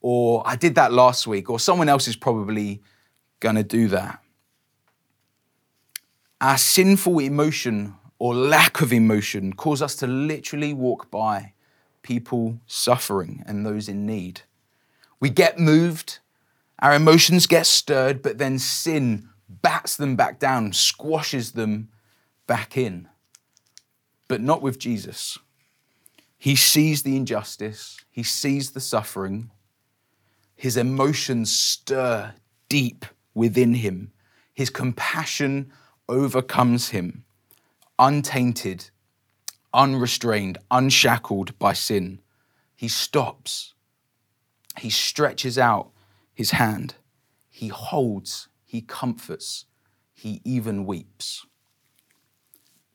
Or 0.00 0.42
I 0.46 0.56
did 0.56 0.76
that 0.76 0.94
last 0.94 1.26
week, 1.26 1.50
or 1.50 1.60
someone 1.60 1.90
else 1.90 2.08
is 2.08 2.16
probably 2.16 2.82
gonna 3.40 3.62
do 3.62 3.88
that. 3.88 4.22
Our 6.40 6.56
sinful 6.56 7.18
emotion 7.18 7.96
or 8.18 8.34
lack 8.34 8.80
of 8.80 8.94
emotion 8.94 9.52
cause 9.52 9.82
us 9.82 9.94
to 9.96 10.06
literally 10.06 10.72
walk 10.72 11.10
by 11.10 11.52
people 12.02 12.60
suffering 12.66 13.42
and 13.46 13.64
those 13.64 13.88
in 13.88 14.06
need. 14.06 14.42
We 15.20 15.30
get 15.30 15.58
moved, 15.58 16.18
our 16.80 16.94
emotions 16.94 17.46
get 17.46 17.66
stirred, 17.66 18.22
but 18.22 18.38
then 18.38 18.58
sin 18.58 19.28
bats 19.48 19.96
them 19.96 20.16
back 20.16 20.38
down, 20.38 20.72
squashes 20.72 21.52
them 21.52 21.88
back 22.46 22.76
in. 22.76 23.08
But 24.28 24.40
not 24.40 24.62
with 24.62 24.78
Jesus. 24.78 25.38
He 26.38 26.56
sees 26.56 27.02
the 27.02 27.16
injustice, 27.16 27.98
he 28.10 28.22
sees 28.22 28.70
the 28.70 28.80
suffering. 28.80 29.50
His 30.56 30.76
emotions 30.76 31.54
stir 31.54 32.34
deep 32.68 33.06
within 33.34 33.74
him. 33.74 34.12
His 34.52 34.68
compassion 34.68 35.72
overcomes 36.08 36.90
him, 36.90 37.24
untainted, 37.98 38.90
unrestrained, 39.72 40.58
unshackled 40.70 41.58
by 41.58 41.72
sin. 41.72 42.20
He 42.76 42.88
stops. 42.88 43.74
He 44.78 44.90
stretches 44.90 45.58
out 45.58 45.90
his 46.32 46.52
hand. 46.52 46.94
He 47.48 47.68
holds 47.68 48.48
he 48.70 48.82
comforts, 48.82 49.64
he 50.12 50.40
even 50.44 50.86
weeps. 50.86 51.44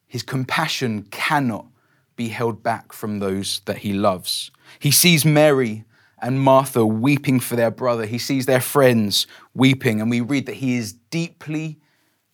His 0.08 0.24
compassion 0.24 1.04
cannot 1.12 1.68
be 2.16 2.30
held 2.30 2.64
back 2.64 2.94
from 2.94 3.20
those 3.20 3.60
that 3.66 3.80
he 3.80 3.92
loves. 3.92 4.52
He 4.80 4.90
sees 4.90 5.26
Mary 5.26 5.84
and 6.22 6.40
Martha 6.40 6.86
weeping 6.86 7.42
for 7.42 7.58
their 7.58 7.72
brother. 7.72 8.06
He 8.06 8.18
sees 8.18 8.46
their 8.46 8.62
friends 8.62 9.28
weeping, 9.54 10.00
and 10.00 10.10
we 10.10 10.22
read 10.22 10.46
that 10.46 10.56
he 10.56 10.78
is 10.78 10.94
deeply 10.94 11.78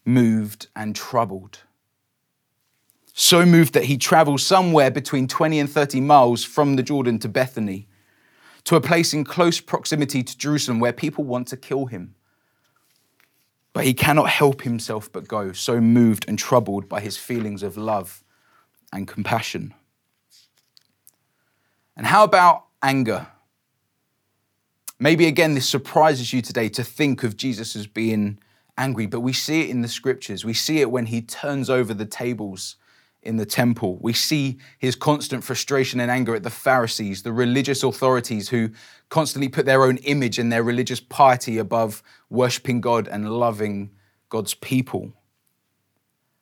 moved 0.06 0.68
and 0.76 0.96
troubled. 0.96 1.62
So 3.14 3.46
moved 3.46 3.74
that 3.74 3.86
he 3.86 3.98
travels 3.98 4.46
somewhere 4.46 4.90
between 4.90 5.28
20 5.28 5.60
and 5.60 5.70
30 5.70 6.02
miles 6.02 6.44
from 6.44 6.76
the 6.76 6.84
Jordan 6.84 7.20
to 7.20 7.30
Bethany, 7.30 7.88
to 8.64 8.76
a 8.76 8.82
place 8.82 9.14
in 9.14 9.24
close 9.24 9.60
proximity 9.60 10.24
to 10.24 10.38
Jerusalem 10.38 10.80
where 10.80 10.94
people 10.94 11.24
want 11.24 11.48
to 11.50 11.58
kill 11.58 11.88
him. 11.88 12.16
But 13.74 13.86
he 13.86 13.94
cannot 13.94 14.30
help 14.30 14.62
himself 14.62 15.12
but 15.12 15.28
go, 15.28 15.52
so 15.54 15.80
moved 15.80 16.26
and 16.28 16.38
troubled 16.38 16.90
by 16.90 17.02
his 17.02 17.18
feelings 17.18 17.64
of 17.64 17.78
love 17.78 18.24
and 18.94 19.08
compassion. 19.08 19.74
And 21.96 22.06
how 22.06 22.24
about 22.24 22.66
anger? 22.82 23.28
Maybe 25.00 25.26
again, 25.26 25.56
this 25.56 25.68
surprises 25.68 26.34
you 26.34 26.42
today 26.42 26.70
to 26.70 26.84
think 26.84 27.24
of 27.24 27.38
Jesus 27.38 27.76
as 27.76 27.88
being 27.88 28.40
angry, 28.78 29.06
but 29.06 29.22
we 29.22 29.34
see 29.34 29.62
it 29.62 29.70
in 29.70 29.82
the 29.82 29.88
scriptures. 29.88 30.46
We 30.46 30.54
see 30.54 30.80
it 30.82 30.92
when 30.92 31.08
he 31.08 31.22
turns 31.22 31.70
over 31.70 31.94
the 31.94 32.06
tables 32.06 32.76
in 33.24 33.38
the 33.38 33.46
temple. 33.46 33.98
We 34.02 34.14
see 34.14 34.58
his 34.80 34.96
constant 34.96 35.44
frustration 35.44 36.00
and 36.00 36.10
anger 36.10 36.36
at 36.36 36.44
the 36.44 36.50
Pharisees, 36.50 37.22
the 37.22 37.32
religious 37.32 37.84
authorities 37.84 38.50
who 38.50 38.72
constantly 39.10 39.48
put 39.48 39.66
their 39.66 39.84
own 39.84 39.98
image 39.98 40.40
and 40.40 40.52
their 40.52 40.64
religious 40.64 41.00
piety 41.00 41.58
above 41.58 42.02
worshiping 42.30 42.82
God 42.82 43.08
and 43.08 43.32
loving 43.32 43.92
God's 44.30 44.54
people. 44.56 45.14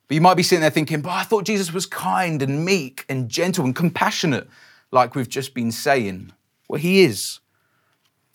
But 0.07 0.15
you 0.15 0.21
might 0.21 0.37
be 0.37 0.43
sitting 0.43 0.61
there 0.61 0.69
thinking, 0.69 1.01
but 1.01 1.11
I 1.11 1.23
thought 1.23 1.45
Jesus 1.45 1.73
was 1.73 1.85
kind 1.85 2.41
and 2.41 2.65
meek 2.65 3.05
and 3.09 3.29
gentle 3.29 3.65
and 3.65 3.75
compassionate, 3.75 4.47
like 4.91 5.15
we've 5.15 5.29
just 5.29 5.53
been 5.53 5.71
saying. 5.71 6.31
Well, 6.67 6.79
he 6.79 7.01
is. 7.01 7.39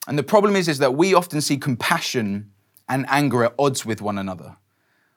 And 0.06 0.18
the 0.18 0.22
problem 0.22 0.54
is, 0.54 0.68
is 0.68 0.78
that 0.78 0.94
we 0.94 1.14
often 1.14 1.40
see 1.40 1.56
compassion 1.56 2.52
and 2.88 3.06
anger 3.08 3.44
at 3.44 3.54
odds 3.58 3.86
with 3.86 4.02
one 4.02 4.18
another. 4.18 4.56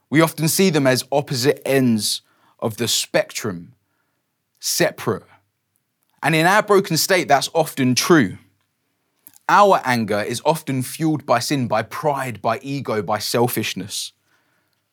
We 0.10 0.22
often 0.22 0.48
see 0.48 0.69
them 0.69 0.88
as 0.88 1.03
opposite 1.12 1.62
ends 1.67 2.22
of 2.59 2.77
the 2.77 2.87
spectrum, 2.87 3.73
separate. 4.59 5.23
And 6.23 6.35
in 6.35 6.45
our 6.45 6.63
broken 6.63 6.97
state, 6.97 7.27
that's 7.27 7.49
often 7.53 7.95
true. 7.95 8.37
Our 9.49 9.81
anger 9.85 10.21
is 10.21 10.41
often 10.43 10.83
fueled 10.83 11.25
by 11.25 11.39
sin, 11.39 11.67
by 11.67 11.83
pride, 11.83 12.41
by 12.41 12.59
ego, 12.61 13.01
by 13.01 13.19
selfishness. 13.19 14.11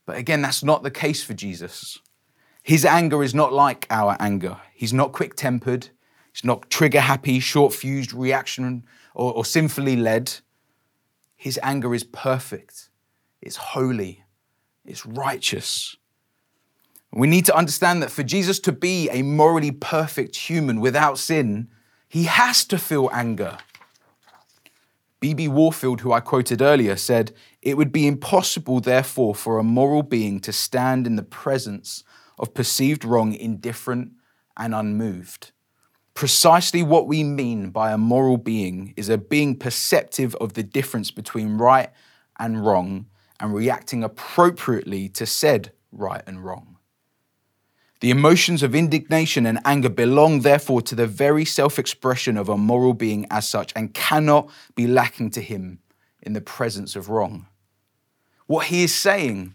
But 0.07 0.17
again, 0.17 0.43
that's 0.43 0.63
not 0.63 0.83
the 0.83 0.91
case 0.91 1.25
for 1.25 1.35
Jesus. 1.35 1.99
His 2.63 2.85
anger 2.85 3.23
is 3.23 3.35
not 3.35 3.53
like 3.53 3.87
our 3.91 4.17
anger. 4.21 4.59
He's 4.75 4.93
not 4.93 5.13
quick 5.13 5.35
tempered, 5.35 5.89
he's 6.33 6.45
not 6.45 6.71
trigger 6.71 7.01
happy, 7.01 7.41
short 7.41 7.73
fused 7.73 8.13
reaction, 8.13 8.85
or, 9.15 9.33
or 9.33 9.45
sinfully 9.45 9.97
led. 9.97 10.35
His 11.37 11.59
anger 11.63 11.95
is 11.95 12.05
perfect, 12.05 12.91
it's 13.43 13.57
holy, 13.57 14.25
it's 14.85 15.05
righteous. 15.05 15.97
We 17.17 17.29
need 17.29 17.45
to 17.47 17.57
understand 17.57 18.03
that 18.03 18.11
for 18.11 18.25
Jesus 18.25 18.59
to 18.61 18.73
be 18.73 19.09
a 19.11 19.23
morally 19.23 19.71
perfect 19.71 20.35
human 20.35 20.81
without 20.81 21.17
sin 21.19 21.69
He 22.09 22.25
has 22.25 22.65
to 22.67 22.79
feel 22.79 23.09
anger. 23.13 23.59
B.B. 25.21 25.49
Warfield, 25.49 26.03
who 26.03 26.13
I 26.13 26.21
quoted 26.21 26.61
earlier, 26.61 26.97
said, 26.97 27.33
It 27.63 27.77
would 27.77 27.93
be 27.93 28.07
impossible, 28.07 28.81
therefore, 28.81 29.35
for 29.35 29.59
a 29.59 29.65
moral 29.65 30.03
being 30.03 30.39
to 30.41 30.53
stand 30.53 31.07
in 31.07 31.17
the 31.17 31.23
presence 31.23 32.05
of 32.39 32.53
perceived 32.53 33.05
wrong 33.05 33.33
indifferent 33.33 34.13
and 34.57 34.75
unmoved. 34.75 35.53
Precisely 36.15 36.83
what 36.83 37.07
we 37.07 37.25
mean 37.25 37.71
by 37.71 37.93
a 37.93 37.99
moral 37.99 38.37
being 38.37 38.93
is 38.97 39.09
a 39.09 39.19
being 39.19 39.57
perceptive 39.57 40.35
of 40.37 40.53
the 40.53 40.63
difference 40.63 41.11
between 41.11 41.59
right 41.59 41.91
and 42.39 42.67
wrong 42.67 43.07
and 43.41 43.55
reacting 43.55 44.05
appropriately 44.05 45.09
to 45.09 45.27
said 45.27 45.73
right 45.91 46.23
and 46.27 46.45
wrong. 46.45 46.74
The 48.05 48.11
emotions 48.11 48.63
of 48.63 48.75
indignation 48.75 49.47
and 49.47 49.61
anger 49.65 49.89
belong, 49.89 50.41
therefore, 50.41 50.83
to 50.83 50.95
the 50.95 51.07
very 51.07 51.47
self 51.47 51.79
expression 51.79 52.37
of 52.37 52.51
a 52.51 52.59
moral 52.59 52.93
being 52.93 53.27
as 53.31 53.49
such 53.49 53.73
and 53.75 53.95
cannot 53.95 54.51
be 54.75 54.87
lacking 54.87 55.31
to 55.31 55.41
him 55.41 55.79
in 56.21 56.35
the 56.35 56.43
presence 56.43 56.97
of 56.97 57.09
wrong. 57.09 57.47
What 58.47 58.67
he 58.67 58.85
is 58.85 58.95
saying 58.95 59.55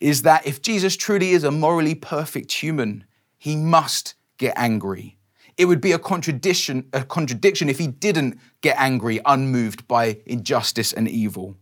is 0.00 0.20
that 0.20 0.46
if 0.46 0.60
Jesus 0.60 0.98
truly 0.98 1.30
is 1.30 1.44
a 1.44 1.50
morally 1.50 1.94
perfect 1.94 2.52
human, 2.52 3.04
he 3.38 3.56
must 3.56 4.16
get 4.36 4.52
angry. 4.58 5.16
It 5.56 5.64
would 5.64 5.80
be 5.80 5.92
a 5.92 5.98
contradiction, 5.98 6.90
a 6.92 7.04
contradiction 7.04 7.70
if 7.70 7.78
he 7.78 7.86
didn't 7.86 8.38
get 8.60 8.76
angry, 8.78 9.18
unmoved 9.24 9.88
by 9.88 10.18
injustice 10.26 10.92
and 10.92 11.08
evil. 11.08 11.56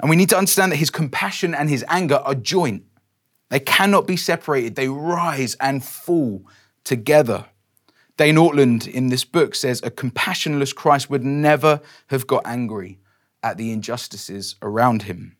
And 0.00 0.10
we 0.10 0.16
need 0.16 0.30
to 0.30 0.36
understand 0.36 0.72
that 0.72 0.78
his 0.78 0.90
compassion 0.90 1.54
and 1.54 1.70
his 1.70 1.84
anger 1.86 2.16
are 2.16 2.34
joint. 2.34 2.82
They 3.54 3.60
cannot 3.60 4.08
be 4.08 4.16
separated, 4.16 4.74
they 4.74 4.88
rise 4.88 5.54
and 5.60 5.84
fall 5.84 6.44
together. 6.82 7.44
Dane 8.16 8.34
Ortlund 8.34 8.88
in 8.88 9.10
this 9.10 9.24
book 9.24 9.54
says 9.54 9.80
a 9.84 9.92
compassionless 9.92 10.74
Christ 10.74 11.08
would 11.08 11.22
never 11.22 11.80
have 12.08 12.26
got 12.26 12.44
angry 12.44 12.98
at 13.44 13.56
the 13.56 13.70
injustices 13.70 14.56
around 14.60 15.02
him. 15.02 15.36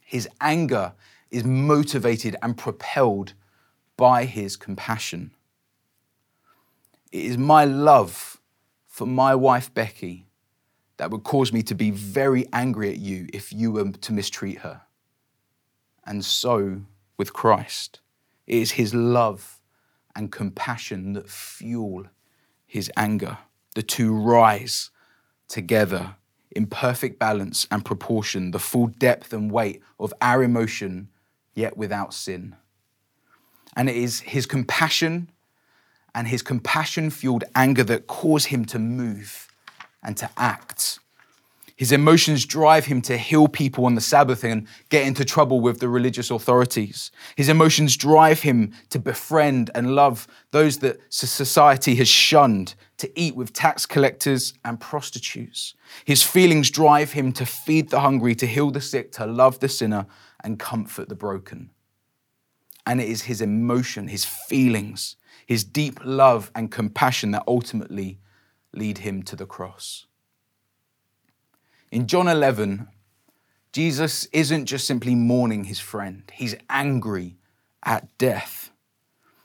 His 0.00 0.28
anger 0.40 0.94
is 1.30 1.44
motivated 1.44 2.34
and 2.42 2.58
propelled 2.58 3.34
by 3.96 4.24
his 4.24 4.56
compassion. 4.56 5.30
It 7.12 7.26
is 7.26 7.38
my 7.38 7.64
love 7.64 8.40
for 8.88 9.06
my 9.06 9.36
wife 9.36 9.72
Becky 9.72 10.26
that 10.96 11.12
would 11.12 11.22
cause 11.22 11.52
me 11.52 11.62
to 11.62 11.76
be 11.76 11.92
very 11.92 12.44
angry 12.52 12.90
at 12.90 12.98
you 12.98 13.28
if 13.32 13.52
you 13.52 13.70
were 13.70 13.92
to 13.92 14.12
mistreat 14.12 14.58
her. 14.62 14.80
And 16.04 16.24
so 16.24 16.80
with 17.16 17.32
Christ. 17.32 18.00
It 18.46 18.56
is 18.56 18.72
his 18.72 18.94
love 18.94 19.60
and 20.14 20.32
compassion 20.32 21.12
that 21.14 21.28
fuel 21.28 22.06
his 22.66 22.90
anger. 22.96 23.38
The 23.74 23.82
two 23.82 24.14
rise 24.14 24.90
together 25.48 26.16
in 26.50 26.66
perfect 26.66 27.18
balance 27.18 27.66
and 27.70 27.84
proportion, 27.84 28.50
the 28.50 28.58
full 28.58 28.86
depth 28.86 29.32
and 29.32 29.50
weight 29.50 29.82
of 30.00 30.14
our 30.20 30.42
emotion, 30.42 31.08
yet 31.54 31.76
without 31.76 32.14
sin. 32.14 32.56
And 33.76 33.90
it 33.90 33.96
is 33.96 34.20
his 34.20 34.46
compassion 34.46 35.30
and 36.14 36.26
his 36.26 36.40
compassion 36.40 37.10
fueled 37.10 37.44
anger 37.54 37.84
that 37.84 38.06
cause 38.06 38.46
him 38.46 38.64
to 38.66 38.78
move 38.78 39.48
and 40.02 40.16
to 40.16 40.30
act 40.38 40.98
his 41.76 41.92
emotions 41.92 42.46
drive 42.46 42.86
him 42.86 43.02
to 43.02 43.18
heal 43.18 43.48
people 43.48 43.84
on 43.84 43.94
the 43.94 44.00
Sabbath 44.00 44.42
and 44.44 44.66
get 44.88 45.06
into 45.06 45.26
trouble 45.26 45.60
with 45.60 45.78
the 45.78 45.90
religious 45.90 46.30
authorities. 46.30 47.10
His 47.36 47.50
emotions 47.50 47.96
drive 47.96 48.40
him 48.40 48.72
to 48.88 48.98
befriend 48.98 49.70
and 49.74 49.94
love 49.94 50.26
those 50.52 50.78
that 50.78 51.00
society 51.10 51.94
has 51.96 52.08
shunned, 52.08 52.74
to 52.96 53.20
eat 53.20 53.36
with 53.36 53.52
tax 53.52 53.84
collectors 53.84 54.54
and 54.64 54.80
prostitutes. 54.80 55.74
His 56.06 56.22
feelings 56.22 56.70
drive 56.70 57.12
him 57.12 57.30
to 57.32 57.44
feed 57.44 57.90
the 57.90 58.00
hungry, 58.00 58.34
to 58.36 58.46
heal 58.46 58.70
the 58.70 58.80
sick, 58.80 59.12
to 59.12 59.26
love 59.26 59.60
the 59.60 59.68
sinner, 59.68 60.06
and 60.42 60.58
comfort 60.58 61.10
the 61.10 61.14
broken. 61.14 61.70
And 62.86 63.00
it 63.02 63.08
is 63.08 63.22
his 63.22 63.42
emotion, 63.42 64.08
his 64.08 64.24
feelings, 64.24 65.16
his 65.46 65.62
deep 65.62 66.00
love 66.04 66.50
and 66.54 66.70
compassion 66.70 67.32
that 67.32 67.44
ultimately 67.46 68.18
lead 68.72 68.98
him 68.98 69.22
to 69.24 69.36
the 69.36 69.46
cross. 69.46 70.06
In 71.90 72.06
John 72.06 72.28
11, 72.28 72.88
Jesus 73.72 74.26
isn't 74.32 74.66
just 74.66 74.86
simply 74.86 75.14
mourning 75.14 75.64
his 75.64 75.78
friend, 75.78 76.22
he's 76.32 76.56
angry 76.68 77.36
at 77.82 78.16
death. 78.18 78.70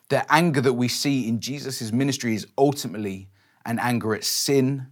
The 0.09 0.29
anger 0.31 0.61
that 0.61 0.73
we 0.73 0.87
see 0.87 1.27
in 1.27 1.39
Jesus' 1.39 1.91
ministry 1.91 2.35
is 2.35 2.47
ultimately 2.57 3.29
an 3.65 3.79
anger 3.79 4.13
at 4.15 4.23
sin, 4.23 4.87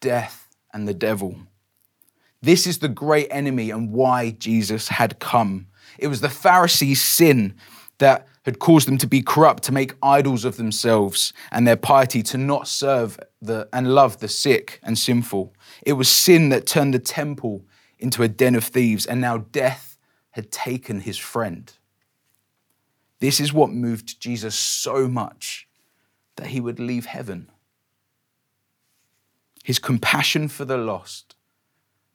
death, 0.00 0.48
and 0.72 0.86
the 0.86 0.94
devil. 0.94 1.36
This 2.42 2.66
is 2.66 2.78
the 2.78 2.88
great 2.88 3.28
enemy 3.30 3.70
and 3.70 3.92
why 3.92 4.30
Jesus 4.30 4.88
had 4.88 5.18
come. 5.18 5.68
It 5.98 6.08
was 6.08 6.20
the 6.20 6.28
Pharisees' 6.28 7.02
sin 7.02 7.54
that 7.98 8.26
had 8.44 8.58
caused 8.58 8.88
them 8.88 8.98
to 8.98 9.06
be 9.06 9.22
corrupt, 9.22 9.62
to 9.64 9.72
make 9.72 9.94
idols 10.02 10.44
of 10.44 10.56
themselves 10.56 11.32
and 11.50 11.66
their 11.66 11.76
piety, 11.76 12.22
to 12.24 12.38
not 12.38 12.66
serve 12.66 13.18
the, 13.42 13.68
and 13.72 13.94
love 13.94 14.20
the 14.20 14.28
sick 14.28 14.80
and 14.82 14.98
sinful. 14.98 15.52
It 15.82 15.94
was 15.94 16.08
sin 16.08 16.48
that 16.50 16.66
turned 16.66 16.94
the 16.94 16.98
temple 16.98 17.64
into 17.98 18.22
a 18.22 18.28
den 18.28 18.54
of 18.54 18.64
thieves, 18.64 19.04
and 19.04 19.20
now 19.20 19.38
death 19.38 19.98
had 20.30 20.50
taken 20.50 21.00
his 21.00 21.18
friend. 21.18 21.72
This 23.20 23.40
is 23.40 23.52
what 23.52 23.70
moved 23.70 24.20
Jesus 24.20 24.54
so 24.54 25.06
much 25.08 25.68
that 26.36 26.48
he 26.48 26.60
would 26.60 26.80
leave 26.80 27.06
heaven. 27.06 27.50
His 29.62 29.78
compassion 29.78 30.48
for 30.48 30.64
the 30.64 30.78
lost 30.78 31.36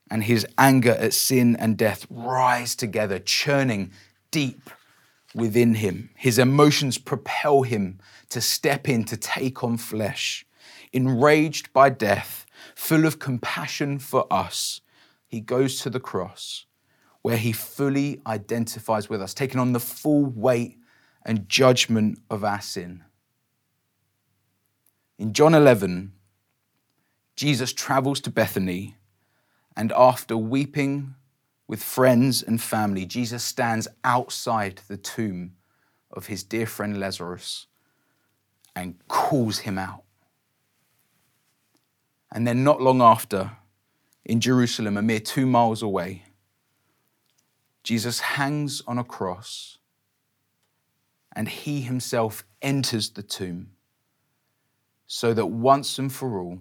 and 0.09 0.23
his 0.23 0.45
anger 0.57 0.91
at 0.91 1.13
sin 1.13 1.55
and 1.55 1.77
death 1.77 2.05
rise 2.09 2.75
together, 2.75 3.19
churning 3.19 3.91
deep 4.31 4.69
within 5.35 5.75
him. 5.75 6.09
His 6.15 6.39
emotions 6.39 6.97
propel 6.97 7.61
him 7.61 7.99
to 8.29 8.41
step 8.41 8.89
in 8.89 9.03
to 9.05 9.17
take 9.17 9.63
on 9.63 9.77
flesh. 9.77 10.45
Enraged 10.93 11.71
by 11.73 11.89
death, 11.89 12.45
full 12.75 13.05
of 13.05 13.19
compassion 13.19 13.99
for 13.99 14.25
us, 14.31 14.81
he 15.27 15.41
goes 15.41 15.79
to 15.81 15.89
the 15.89 15.99
cross 15.99 16.65
where 17.21 17.37
he 17.37 17.51
fully 17.51 18.21
identifies 18.25 19.09
with 19.09 19.21
us, 19.21 19.33
taking 19.33 19.59
on 19.59 19.73
the 19.73 19.79
full 19.81 20.25
weight 20.25 20.77
and 21.25 21.49
judgment 21.49 22.17
of 22.29 22.43
our 22.43 22.61
sin. 22.61 23.03
In 25.17 25.33
John 25.33 25.53
11, 25.53 26.13
Jesus 27.35 27.73
travels 27.73 28.21
to 28.21 28.31
Bethany, 28.31 28.95
and 29.75 29.91
after 29.91 30.37
weeping 30.37 31.15
with 31.67 31.83
friends 31.83 32.41
and 32.41 32.61
family, 32.61 33.05
Jesus 33.05 33.43
stands 33.43 33.87
outside 34.03 34.81
the 34.87 34.97
tomb 34.97 35.53
of 36.11 36.27
his 36.27 36.43
dear 36.43 36.65
friend 36.65 36.97
Lazarus 36.97 37.67
and 38.75 38.95
calls 39.09 39.59
him 39.59 39.77
out. 39.77 40.03
And 42.37 42.45
then, 42.45 42.63
not 42.63 42.79
long 42.79 43.01
after, 43.01 43.49
in 44.23 44.39
Jerusalem, 44.39 44.95
a 44.95 45.01
mere 45.01 45.19
two 45.19 45.47
miles 45.47 45.81
away, 45.81 46.21
Jesus 47.83 48.19
hangs 48.19 48.83
on 48.85 48.99
a 48.99 49.03
cross 49.03 49.79
and 51.35 51.49
he 51.49 51.81
himself 51.81 52.45
enters 52.61 53.09
the 53.09 53.23
tomb 53.23 53.71
so 55.07 55.33
that 55.33 55.47
once 55.47 55.97
and 55.97 56.13
for 56.13 56.39
all, 56.39 56.59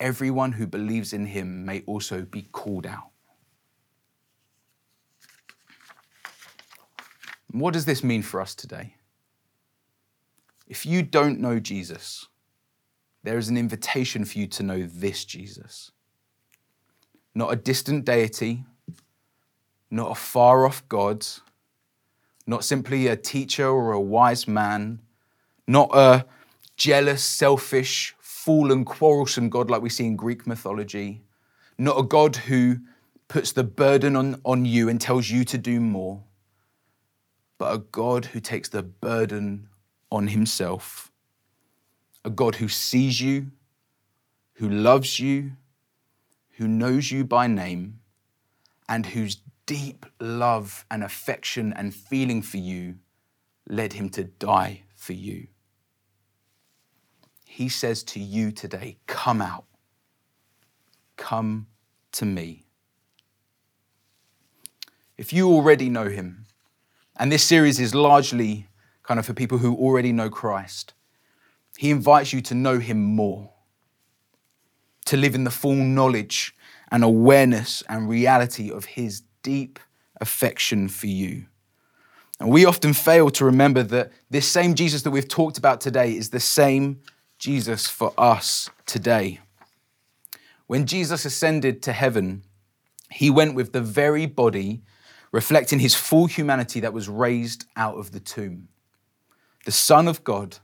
everyone 0.00 0.52
who 0.52 0.66
believes 0.66 1.12
in 1.12 1.26
him 1.26 1.66
may 1.66 1.82
also 1.82 2.22
be 2.22 2.40
called 2.40 2.86
out. 2.86 3.10
What 7.50 7.74
does 7.74 7.84
this 7.84 8.02
mean 8.02 8.22
for 8.22 8.40
us 8.40 8.54
today? 8.54 8.94
If 10.66 10.86
you 10.86 11.02
don't 11.02 11.40
know 11.40 11.60
Jesus, 11.60 12.26
there 13.22 13.38
is 13.38 13.48
an 13.48 13.56
invitation 13.56 14.24
for 14.24 14.38
you 14.38 14.46
to 14.48 14.62
know 14.62 14.82
this 14.82 15.24
Jesus. 15.24 15.90
Not 17.34 17.52
a 17.52 17.56
distant 17.56 18.04
deity, 18.04 18.64
not 19.90 20.10
a 20.10 20.14
far 20.14 20.66
off 20.66 20.86
God, 20.88 21.26
not 22.46 22.64
simply 22.64 23.06
a 23.06 23.16
teacher 23.16 23.68
or 23.68 23.92
a 23.92 24.00
wise 24.00 24.48
man, 24.48 25.00
not 25.66 25.90
a 25.94 26.26
jealous, 26.76 27.24
selfish, 27.24 28.14
fallen, 28.18 28.84
quarrelsome 28.84 29.48
God 29.48 29.70
like 29.70 29.82
we 29.82 29.88
see 29.88 30.06
in 30.06 30.16
Greek 30.16 30.46
mythology, 30.46 31.22
not 31.78 31.98
a 31.98 32.02
God 32.02 32.36
who 32.36 32.78
puts 33.28 33.52
the 33.52 33.64
burden 33.64 34.16
on, 34.16 34.40
on 34.44 34.64
you 34.64 34.88
and 34.88 35.00
tells 35.00 35.30
you 35.30 35.44
to 35.44 35.56
do 35.56 35.80
more 35.80 36.24
but 37.62 37.76
a 37.76 37.78
God 37.78 38.24
who 38.24 38.40
takes 38.40 38.68
the 38.70 38.82
burden 38.82 39.68
on 40.10 40.26
himself, 40.26 41.11
a 42.24 42.30
God 42.30 42.56
who 42.56 42.68
sees 42.68 43.20
you, 43.20 43.50
who 44.54 44.68
loves 44.68 45.18
you, 45.18 45.52
who 46.52 46.68
knows 46.68 47.10
you 47.10 47.24
by 47.24 47.46
name, 47.46 48.00
and 48.88 49.06
whose 49.06 49.38
deep 49.66 50.06
love 50.20 50.84
and 50.90 51.02
affection 51.02 51.72
and 51.72 51.94
feeling 51.94 52.42
for 52.42 52.58
you 52.58 52.96
led 53.68 53.94
him 53.94 54.08
to 54.10 54.24
die 54.24 54.82
for 54.94 55.12
you. 55.12 55.48
he 57.44 57.68
says 57.68 58.02
to 58.02 58.18
you 58.18 58.50
today, 58.50 58.96
Come 59.06 59.42
out. 59.42 59.64
Come 61.16 61.66
to 62.12 62.24
me. 62.24 62.64
If 65.18 65.32
you 65.32 65.50
already 65.50 65.90
know 65.90 66.08
him, 66.08 66.46
and 67.16 67.30
this 67.30 67.44
series 67.44 67.78
is 67.78 67.94
largely 67.94 68.68
kind 69.02 69.20
of 69.20 69.26
for 69.26 69.34
people 69.34 69.58
who 69.58 69.76
already 69.76 70.12
know 70.12 70.30
Christ, 70.30 70.94
he 71.82 71.90
invites 71.90 72.32
you 72.32 72.40
to 72.40 72.54
know 72.54 72.78
him 72.78 73.02
more, 73.02 73.50
to 75.04 75.16
live 75.16 75.34
in 75.34 75.42
the 75.42 75.50
full 75.50 75.74
knowledge 75.74 76.54
and 76.92 77.02
awareness 77.02 77.82
and 77.88 78.08
reality 78.08 78.70
of 78.70 78.84
his 78.84 79.24
deep 79.42 79.80
affection 80.20 80.88
for 80.88 81.08
you. 81.08 81.46
And 82.38 82.50
we 82.52 82.64
often 82.64 82.92
fail 82.92 83.30
to 83.30 83.44
remember 83.44 83.82
that 83.82 84.12
this 84.30 84.46
same 84.46 84.76
Jesus 84.76 85.02
that 85.02 85.10
we've 85.10 85.26
talked 85.26 85.58
about 85.58 85.80
today 85.80 86.16
is 86.16 86.30
the 86.30 86.38
same 86.38 87.00
Jesus 87.40 87.88
for 87.88 88.14
us 88.16 88.70
today. 88.86 89.40
When 90.68 90.86
Jesus 90.86 91.24
ascended 91.24 91.82
to 91.82 91.92
heaven, 91.92 92.44
he 93.10 93.28
went 93.28 93.56
with 93.56 93.72
the 93.72 93.80
very 93.80 94.26
body 94.26 94.82
reflecting 95.32 95.80
his 95.80 95.96
full 95.96 96.26
humanity 96.26 96.78
that 96.78 96.92
was 96.92 97.08
raised 97.08 97.64
out 97.74 97.96
of 97.96 98.12
the 98.12 98.20
tomb. 98.20 98.68
The 99.64 99.72
Son 99.72 100.06
of 100.06 100.22
God 100.22 100.58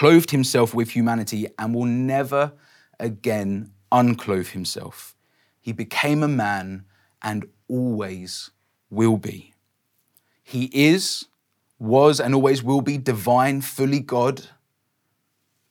clothed 0.00 0.30
himself 0.30 0.72
with 0.74 0.90
humanity 0.90 1.46
and 1.58 1.74
will 1.74 1.84
never 1.84 2.52
again 2.98 3.70
unclothe 3.92 4.48
himself. 4.48 5.14
He 5.60 5.72
became 5.72 6.22
a 6.22 6.28
man 6.28 6.86
and 7.22 7.44
always 7.68 8.50
will 8.88 9.18
be. 9.18 9.52
He 10.42 10.70
is, 10.72 11.26
was, 11.78 12.18
and 12.18 12.34
always 12.34 12.62
will 12.62 12.80
be 12.80 12.96
divine, 12.98 13.60
fully 13.60 14.00
God 14.00 14.48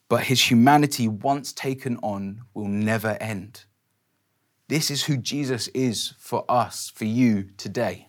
but 0.10 0.24
his 0.24 0.50
humanity, 0.50 1.08
once 1.08 1.54
taken 1.54 1.98
on, 2.02 2.42
will 2.56 2.68
never 2.68 3.16
end. 3.22 3.66
This 4.68 4.90
is 4.90 5.04
who 5.04 5.18
Jesus 5.18 5.68
is 5.70 6.16
for 6.18 6.44
us, 6.50 6.92
for 6.94 7.06
you 7.06 7.50
today. 7.58 8.08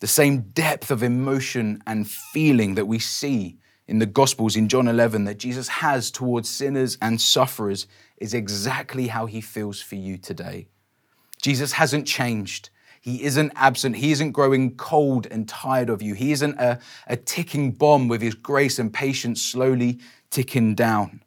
The 0.00 0.06
same 0.06 0.42
depth 0.52 0.90
of 0.90 1.02
emotion 1.02 1.82
and 1.86 2.08
feeling 2.08 2.74
that 2.74 2.86
we 2.86 2.98
see 2.98 3.59
in 3.90 3.98
the 3.98 4.06
Gospels 4.06 4.54
in 4.54 4.68
John 4.68 4.86
11 4.86 5.24
that 5.24 5.38
Jesus 5.38 5.66
has 5.66 6.12
towards 6.12 6.48
sinners 6.48 6.96
and 7.02 7.20
sufferers 7.20 7.88
is 8.18 8.32
exactly 8.32 9.08
how 9.08 9.26
he 9.26 9.40
feels 9.40 9.82
for 9.82 9.96
you 9.96 10.16
today. 10.16 10.68
Jesus 11.42 11.72
hasn't 11.72 12.06
changed. 12.06 12.70
He 13.00 13.24
isn't 13.24 13.52
absent. 13.56 13.96
He 13.96 14.12
isn't 14.12 14.30
growing 14.30 14.76
cold 14.76 15.26
and 15.28 15.48
tired 15.48 15.90
of 15.90 16.02
you. 16.02 16.14
He 16.14 16.30
isn't 16.30 16.56
a, 16.60 16.78
a 17.08 17.16
ticking 17.16 17.72
bomb 17.72 18.06
with 18.06 18.22
his 18.22 18.34
grace 18.34 18.78
and 18.78 18.94
patience 18.94 19.42
slowly 19.42 19.98
ticking 20.30 20.76
down. 20.76 21.20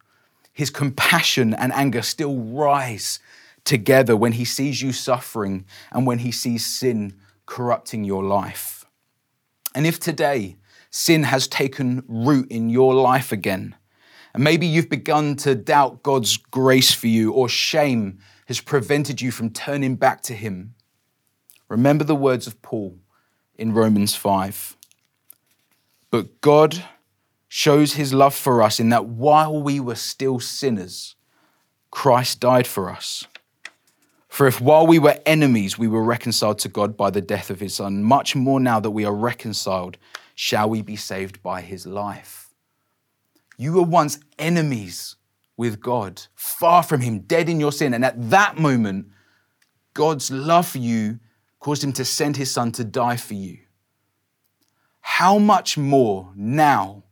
His 0.53 0.69
compassion 0.69 1.53
and 1.53 1.73
anger 1.73 2.01
still 2.01 2.37
rise 2.37 3.19
together 3.65 4.15
when 4.15 4.33
he 4.33 4.45
sees 4.45 4.81
you 4.81 4.93
suffering 4.93 5.65
and 5.91 6.07
when 6.07 6.19
he 6.19 6.31
sees 6.31 6.65
sin 6.65 7.19
corrupting 7.45 8.05
your 8.05 8.23
life. 8.23 8.85
And 9.75 9.85
if 9.85 9.99
today 9.99 10.55
sin 10.93 11.23
has 11.23 11.47
taken 11.47 12.03
root 12.07 12.49
in 12.51 12.69
your 12.69 12.93
life 12.93 13.31
again, 13.31 13.75
and 14.33 14.43
maybe 14.43 14.67
you've 14.67 14.89
begun 14.89 15.35
to 15.37 15.55
doubt 15.55 16.03
God's 16.03 16.37
grace 16.37 16.93
for 16.93 17.07
you, 17.07 17.31
or 17.31 17.49
shame 17.49 18.19
has 18.45 18.61
prevented 18.61 19.19
you 19.19 19.31
from 19.31 19.49
turning 19.49 19.95
back 19.95 20.21
to 20.21 20.35
Him, 20.35 20.75
remember 21.67 22.03
the 22.03 22.15
words 22.15 22.45
of 22.45 22.61
Paul 22.61 22.99
in 23.55 23.73
Romans 23.73 24.15
5. 24.15 24.77
But 26.11 26.41
God 26.41 26.83
shows 27.47 27.93
his 27.93 28.13
love 28.13 28.35
for 28.35 28.61
us 28.61 28.79
in 28.79 28.89
that 28.89 29.05
while 29.05 29.61
we 29.61 29.79
were 29.79 29.95
still 29.95 30.39
sinners, 30.39 31.15
Christ 31.89 32.39
died 32.39 32.67
for 32.67 32.89
us. 32.89 33.25
For 34.27 34.45
if 34.45 34.61
while 34.61 34.85
we 34.85 34.99
were 34.99 35.19
enemies, 35.25 35.77
we 35.77 35.87
were 35.87 36.03
reconciled 36.03 36.59
to 36.59 36.69
God 36.69 36.95
by 36.97 37.09
the 37.09 37.21
death 37.21 37.49
of 37.49 37.59
his 37.59 37.75
Son, 37.75 38.03
much 38.03 38.35
more 38.35 38.59
now 38.59 38.79
that 38.79 38.91
we 38.91 39.05
are 39.05 39.13
reconciled, 39.13 39.97
shall 40.35 40.69
we 40.69 40.81
be 40.81 40.95
saved 40.95 41.41
by 41.41 41.61
his 41.61 41.85
life. 41.85 42.49
You 43.57 43.73
were 43.73 43.83
once 43.83 44.19
enemies 44.39 45.15
with 45.55 45.79
God, 45.79 46.23
far 46.35 46.83
from 46.83 47.01
him, 47.01 47.19
dead 47.19 47.49
in 47.49 47.59
your 47.59 47.71
sin. 47.71 47.93
And 47.93 48.03
at 48.03 48.29
that 48.29 48.57
moment, 48.57 49.07
God's 49.93 50.31
love 50.31 50.67
for 50.67 50.79
you 50.79 51.19
caused 51.59 51.83
him 51.83 51.93
to 51.93 52.05
send 52.05 52.35
his 52.35 52.51
Son 52.51 52.71
to 52.73 52.83
die 52.83 53.17
for 53.17 53.35
you. 53.35 53.59
How 55.01 55.37
much 55.37 55.77
more 55.77 56.31
now 56.35 57.03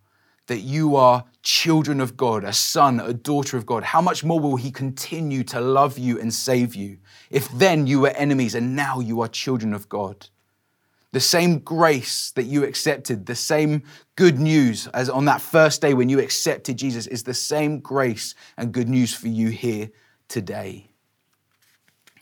that 0.47 0.59
you 0.59 0.95
are 0.95 1.25
children 1.43 2.01
of 2.01 2.17
God, 2.17 2.43
a 2.43 2.53
son, 2.53 2.99
a 2.99 3.13
daughter 3.13 3.57
of 3.57 3.65
God, 3.65 3.83
how 3.83 4.01
much 4.01 4.23
more 4.23 4.39
will 4.39 4.57
He 4.57 4.71
continue 4.71 5.43
to 5.45 5.61
love 5.61 5.97
you 5.97 6.19
and 6.19 6.33
save 6.33 6.75
you 6.75 6.97
if 7.29 7.49
then 7.51 7.87
you 7.87 8.01
were 8.01 8.09
enemies 8.09 8.55
and 8.55 8.75
now 8.75 8.99
you 8.99 9.21
are 9.21 9.27
children 9.27 9.73
of 9.73 9.87
God? 9.87 10.27
The 11.13 11.19
same 11.19 11.59
grace 11.59 12.31
that 12.31 12.43
you 12.43 12.63
accepted, 12.63 13.25
the 13.25 13.35
same 13.35 13.83
good 14.15 14.39
news 14.39 14.87
as 14.87 15.09
on 15.09 15.25
that 15.25 15.41
first 15.41 15.81
day 15.81 15.93
when 15.93 16.07
you 16.07 16.19
accepted 16.19 16.77
Jesus, 16.77 17.05
is 17.07 17.23
the 17.23 17.33
same 17.33 17.79
grace 17.79 18.33
and 18.57 18.71
good 18.71 18.87
news 18.87 19.13
for 19.13 19.27
you 19.27 19.49
here 19.49 19.89
today. 20.29 20.91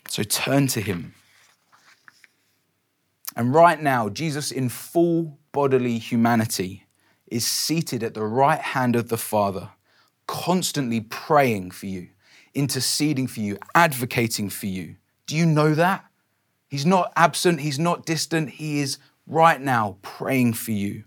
So 0.07 0.23
turn 0.23 0.67
to 0.67 0.81
Him. 0.81 1.13
And 3.35 3.53
right 3.53 3.79
now, 3.79 4.09
Jesus, 4.09 4.51
in 4.51 4.69
full 4.69 5.37
bodily 5.51 5.99
humanity, 5.99 6.87
is 7.27 7.45
seated 7.45 8.03
at 8.03 8.15
the 8.15 8.25
right 8.25 8.59
hand 8.59 8.95
of 8.95 9.09
the 9.09 9.17
Father, 9.17 9.69
constantly 10.25 10.99
praying 10.99 11.71
for 11.71 11.85
you, 11.85 12.09
interceding 12.55 13.27
for 13.27 13.39
you, 13.39 13.59
advocating 13.75 14.49
for 14.49 14.65
you. 14.65 14.95
Do 15.27 15.35
you 15.35 15.45
know 15.45 15.75
that? 15.75 16.08
He's 16.69 16.85
not 16.85 17.11
absent, 17.15 17.61
he's 17.61 17.79
not 17.79 18.05
distant, 18.05 18.51
he 18.51 18.79
is 18.79 18.99
right 19.25 19.59
now 19.59 19.97
praying 20.01 20.53
for 20.53 20.71
you. 20.71 21.03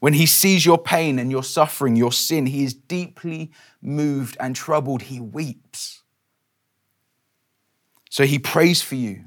When 0.00 0.12
he 0.12 0.26
sees 0.26 0.64
your 0.64 0.78
pain 0.78 1.18
and 1.18 1.30
your 1.30 1.42
suffering, 1.42 1.96
your 1.96 2.12
sin, 2.12 2.46
he 2.46 2.62
is 2.62 2.74
deeply 2.74 3.50
moved 3.82 4.36
and 4.38 4.54
troubled. 4.54 5.02
He 5.02 5.18
weeps. 5.18 6.02
So 8.10 8.24
he 8.24 8.38
prays 8.38 8.80
for 8.80 8.94
you. 8.94 9.24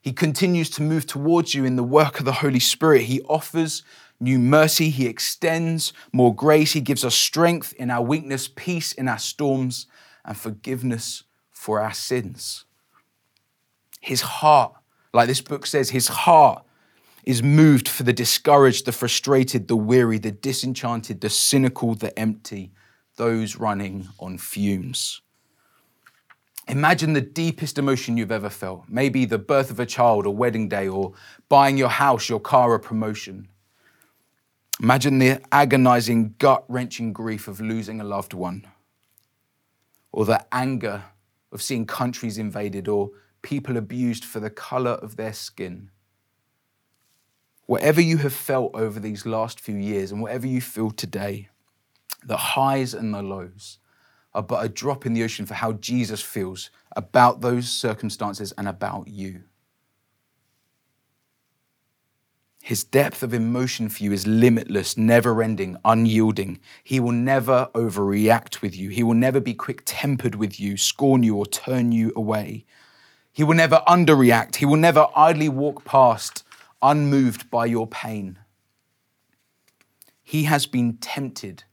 He 0.00 0.12
continues 0.12 0.70
to 0.70 0.82
move 0.82 1.06
towards 1.06 1.54
you 1.54 1.64
in 1.64 1.76
the 1.76 1.82
work 1.82 2.18
of 2.18 2.24
the 2.24 2.32
Holy 2.32 2.60
Spirit. 2.60 3.02
He 3.02 3.20
offers 3.22 3.82
new 4.20 4.38
mercy. 4.38 4.88
He 4.88 5.06
extends 5.06 5.92
more 6.12 6.34
grace. 6.34 6.72
He 6.72 6.80
gives 6.80 7.04
us 7.04 7.14
strength 7.14 7.72
in 7.74 7.90
our 7.90 8.02
weakness, 8.02 8.48
peace 8.48 8.92
in 8.92 9.08
our 9.08 9.18
storms, 9.18 9.86
and 10.24 10.36
forgiveness 10.36 11.24
for 11.50 11.80
our 11.80 11.92
sins. 11.92 12.64
His 14.00 14.20
heart, 14.20 14.75
like 15.16 15.28
this 15.28 15.40
book 15.40 15.66
says, 15.66 15.90
his 15.90 16.08
heart 16.08 16.64
is 17.24 17.42
moved 17.42 17.88
for 17.88 18.04
the 18.04 18.12
discouraged, 18.12 18.84
the 18.84 18.92
frustrated, 18.92 19.66
the 19.66 19.76
weary, 19.76 20.18
the 20.18 20.30
disenchanted, 20.30 21.20
the 21.20 21.30
cynical, 21.30 21.94
the 21.94 22.16
empty, 22.18 22.70
those 23.16 23.56
running 23.56 24.08
on 24.20 24.38
fumes. 24.38 25.22
Imagine 26.68 27.12
the 27.12 27.20
deepest 27.20 27.78
emotion 27.78 28.16
you've 28.16 28.32
ever 28.32 28.50
felt. 28.50 28.84
Maybe 28.88 29.24
the 29.24 29.38
birth 29.38 29.70
of 29.70 29.80
a 29.80 29.86
child, 29.86 30.26
a 30.26 30.30
wedding 30.30 30.68
day, 30.68 30.88
or 30.88 31.14
buying 31.48 31.78
your 31.78 31.88
house, 31.88 32.28
your 32.28 32.40
car, 32.40 32.74
a 32.74 32.80
promotion. 32.80 33.48
Imagine 34.80 35.18
the 35.18 35.40
agonizing, 35.52 36.34
gut 36.38 36.64
wrenching 36.68 37.12
grief 37.12 37.48
of 37.48 37.60
losing 37.60 38.00
a 38.00 38.04
loved 38.04 38.34
one, 38.34 38.66
or 40.12 40.24
the 40.24 40.44
anger 40.52 41.04
of 41.52 41.62
seeing 41.62 41.86
countries 41.86 42.36
invaded 42.36 42.88
or 42.88 43.10
people 43.46 43.76
abused 43.76 44.24
for 44.24 44.40
the 44.40 44.50
color 44.50 44.90
of 44.90 45.14
their 45.14 45.32
skin. 45.32 45.88
Whatever 47.66 48.00
you 48.00 48.16
have 48.16 48.32
felt 48.32 48.74
over 48.74 48.98
these 48.98 49.24
last 49.24 49.60
few 49.60 49.76
years 49.76 50.10
and 50.10 50.20
whatever 50.20 50.48
you 50.48 50.60
feel 50.60 50.90
today, 50.90 51.48
the 52.24 52.36
highs 52.36 52.92
and 52.92 53.14
the 53.14 53.22
lows 53.22 53.78
are 54.34 54.42
but 54.42 54.64
a 54.64 54.68
drop 54.68 55.06
in 55.06 55.12
the 55.12 55.22
ocean 55.22 55.46
for 55.46 55.54
how 55.54 55.74
Jesus 55.74 56.20
feels 56.20 56.70
about 56.96 57.40
those 57.40 57.68
circumstances 57.68 58.52
and 58.58 58.66
about 58.66 59.06
you. 59.06 59.44
His 62.64 62.82
depth 62.82 63.22
of 63.22 63.32
emotion 63.32 63.88
for 63.88 64.02
you 64.02 64.10
is 64.10 64.26
limitless, 64.26 64.96
never 64.96 65.40
ending, 65.40 65.76
unyielding. 65.84 66.58
He 66.82 66.98
will 66.98 67.12
never 67.12 67.70
overreact 67.76 68.60
with 68.60 68.76
you. 68.76 68.88
He 68.88 69.04
will 69.04 69.14
never 69.14 69.38
be 69.38 69.54
quick 69.54 69.82
tempered 69.84 70.34
with 70.34 70.58
you, 70.58 70.76
scorn 70.76 71.22
you, 71.22 71.36
or 71.36 71.46
turn 71.46 71.92
you 71.92 72.12
away. 72.16 72.64
He 73.36 73.44
will 73.44 73.54
never 73.54 73.82
underreact. 73.86 74.56
He 74.56 74.64
will 74.64 74.78
never 74.78 75.08
idly 75.14 75.50
walk 75.50 75.84
past, 75.84 76.42
unmoved 76.80 77.50
by 77.50 77.66
your 77.66 77.86
pain. 77.86 78.38
He 80.22 80.44
has 80.44 80.64
been 80.64 80.96
tempted 80.96 81.64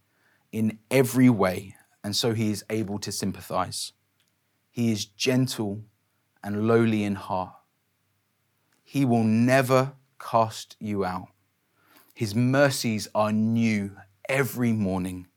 in 0.52 0.80
every 0.92 1.30
way, 1.30 1.78
and 2.04 2.18
so 2.18 2.34
he 2.34 2.52
is 2.52 2.66
able 2.70 3.00
to 3.00 3.14
sympathize. 3.14 3.94
He 4.72 4.92
is 4.92 5.06
gentle 5.06 5.86
and 6.44 6.68
lowly 6.68 7.06
in 7.06 7.16
heart. 7.16 7.54
He 8.84 9.06
will 9.06 9.24
never 9.24 9.94
cast 10.20 10.76
you 10.82 11.06
out. 11.06 11.30
His 12.14 12.36
mercies 12.36 13.08
are 13.16 13.32
new 13.32 13.96
every 14.28 14.74
morning. 14.74 15.28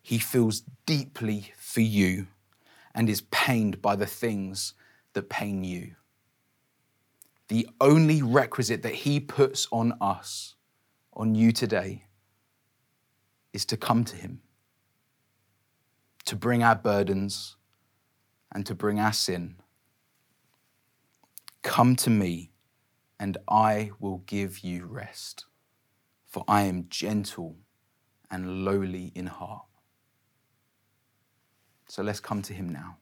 He 0.00 0.16
feels 0.16 0.62
deeply 0.86 1.52
for 1.58 1.82
you 1.82 2.28
and 2.94 3.10
is 3.10 3.20
pained 3.20 3.82
by 3.82 3.94
the 3.94 4.06
things 4.06 4.72
that 5.16 5.28
pain 5.28 5.64
you. 5.64 5.96
The 7.48 7.68
only 7.80 8.22
requisite 8.22 8.82
that 8.82 8.94
He 8.94 9.18
puts 9.18 9.66
on 9.72 9.94
us, 10.00 10.54
on 11.12 11.34
you 11.34 11.52
today, 11.52 12.04
is 13.52 13.64
to 13.66 13.76
come 13.76 14.04
to 14.04 14.16
Him, 14.16 14.42
to 16.26 16.36
bring 16.36 16.62
our 16.62 16.74
burdens 16.74 17.56
and 18.52 18.66
to 18.66 18.74
bring 18.74 19.00
our 19.00 19.12
sin. 19.12 19.56
Come 21.62 21.96
to 21.96 22.10
me, 22.10 22.52
and 23.18 23.38
I 23.48 23.90
will 23.98 24.18
give 24.26 24.60
you 24.60 24.84
rest, 24.84 25.46
for 26.26 26.44
I 26.46 26.62
am 26.62 26.86
gentle 26.88 27.56
and 28.30 28.64
lowly 28.64 29.12
in 29.14 29.26
heart. 29.26 29.66
So 31.88 32.02
let's 32.02 32.20
come 32.20 32.42
to 32.42 32.52
him 32.52 32.68
now. 32.68 32.98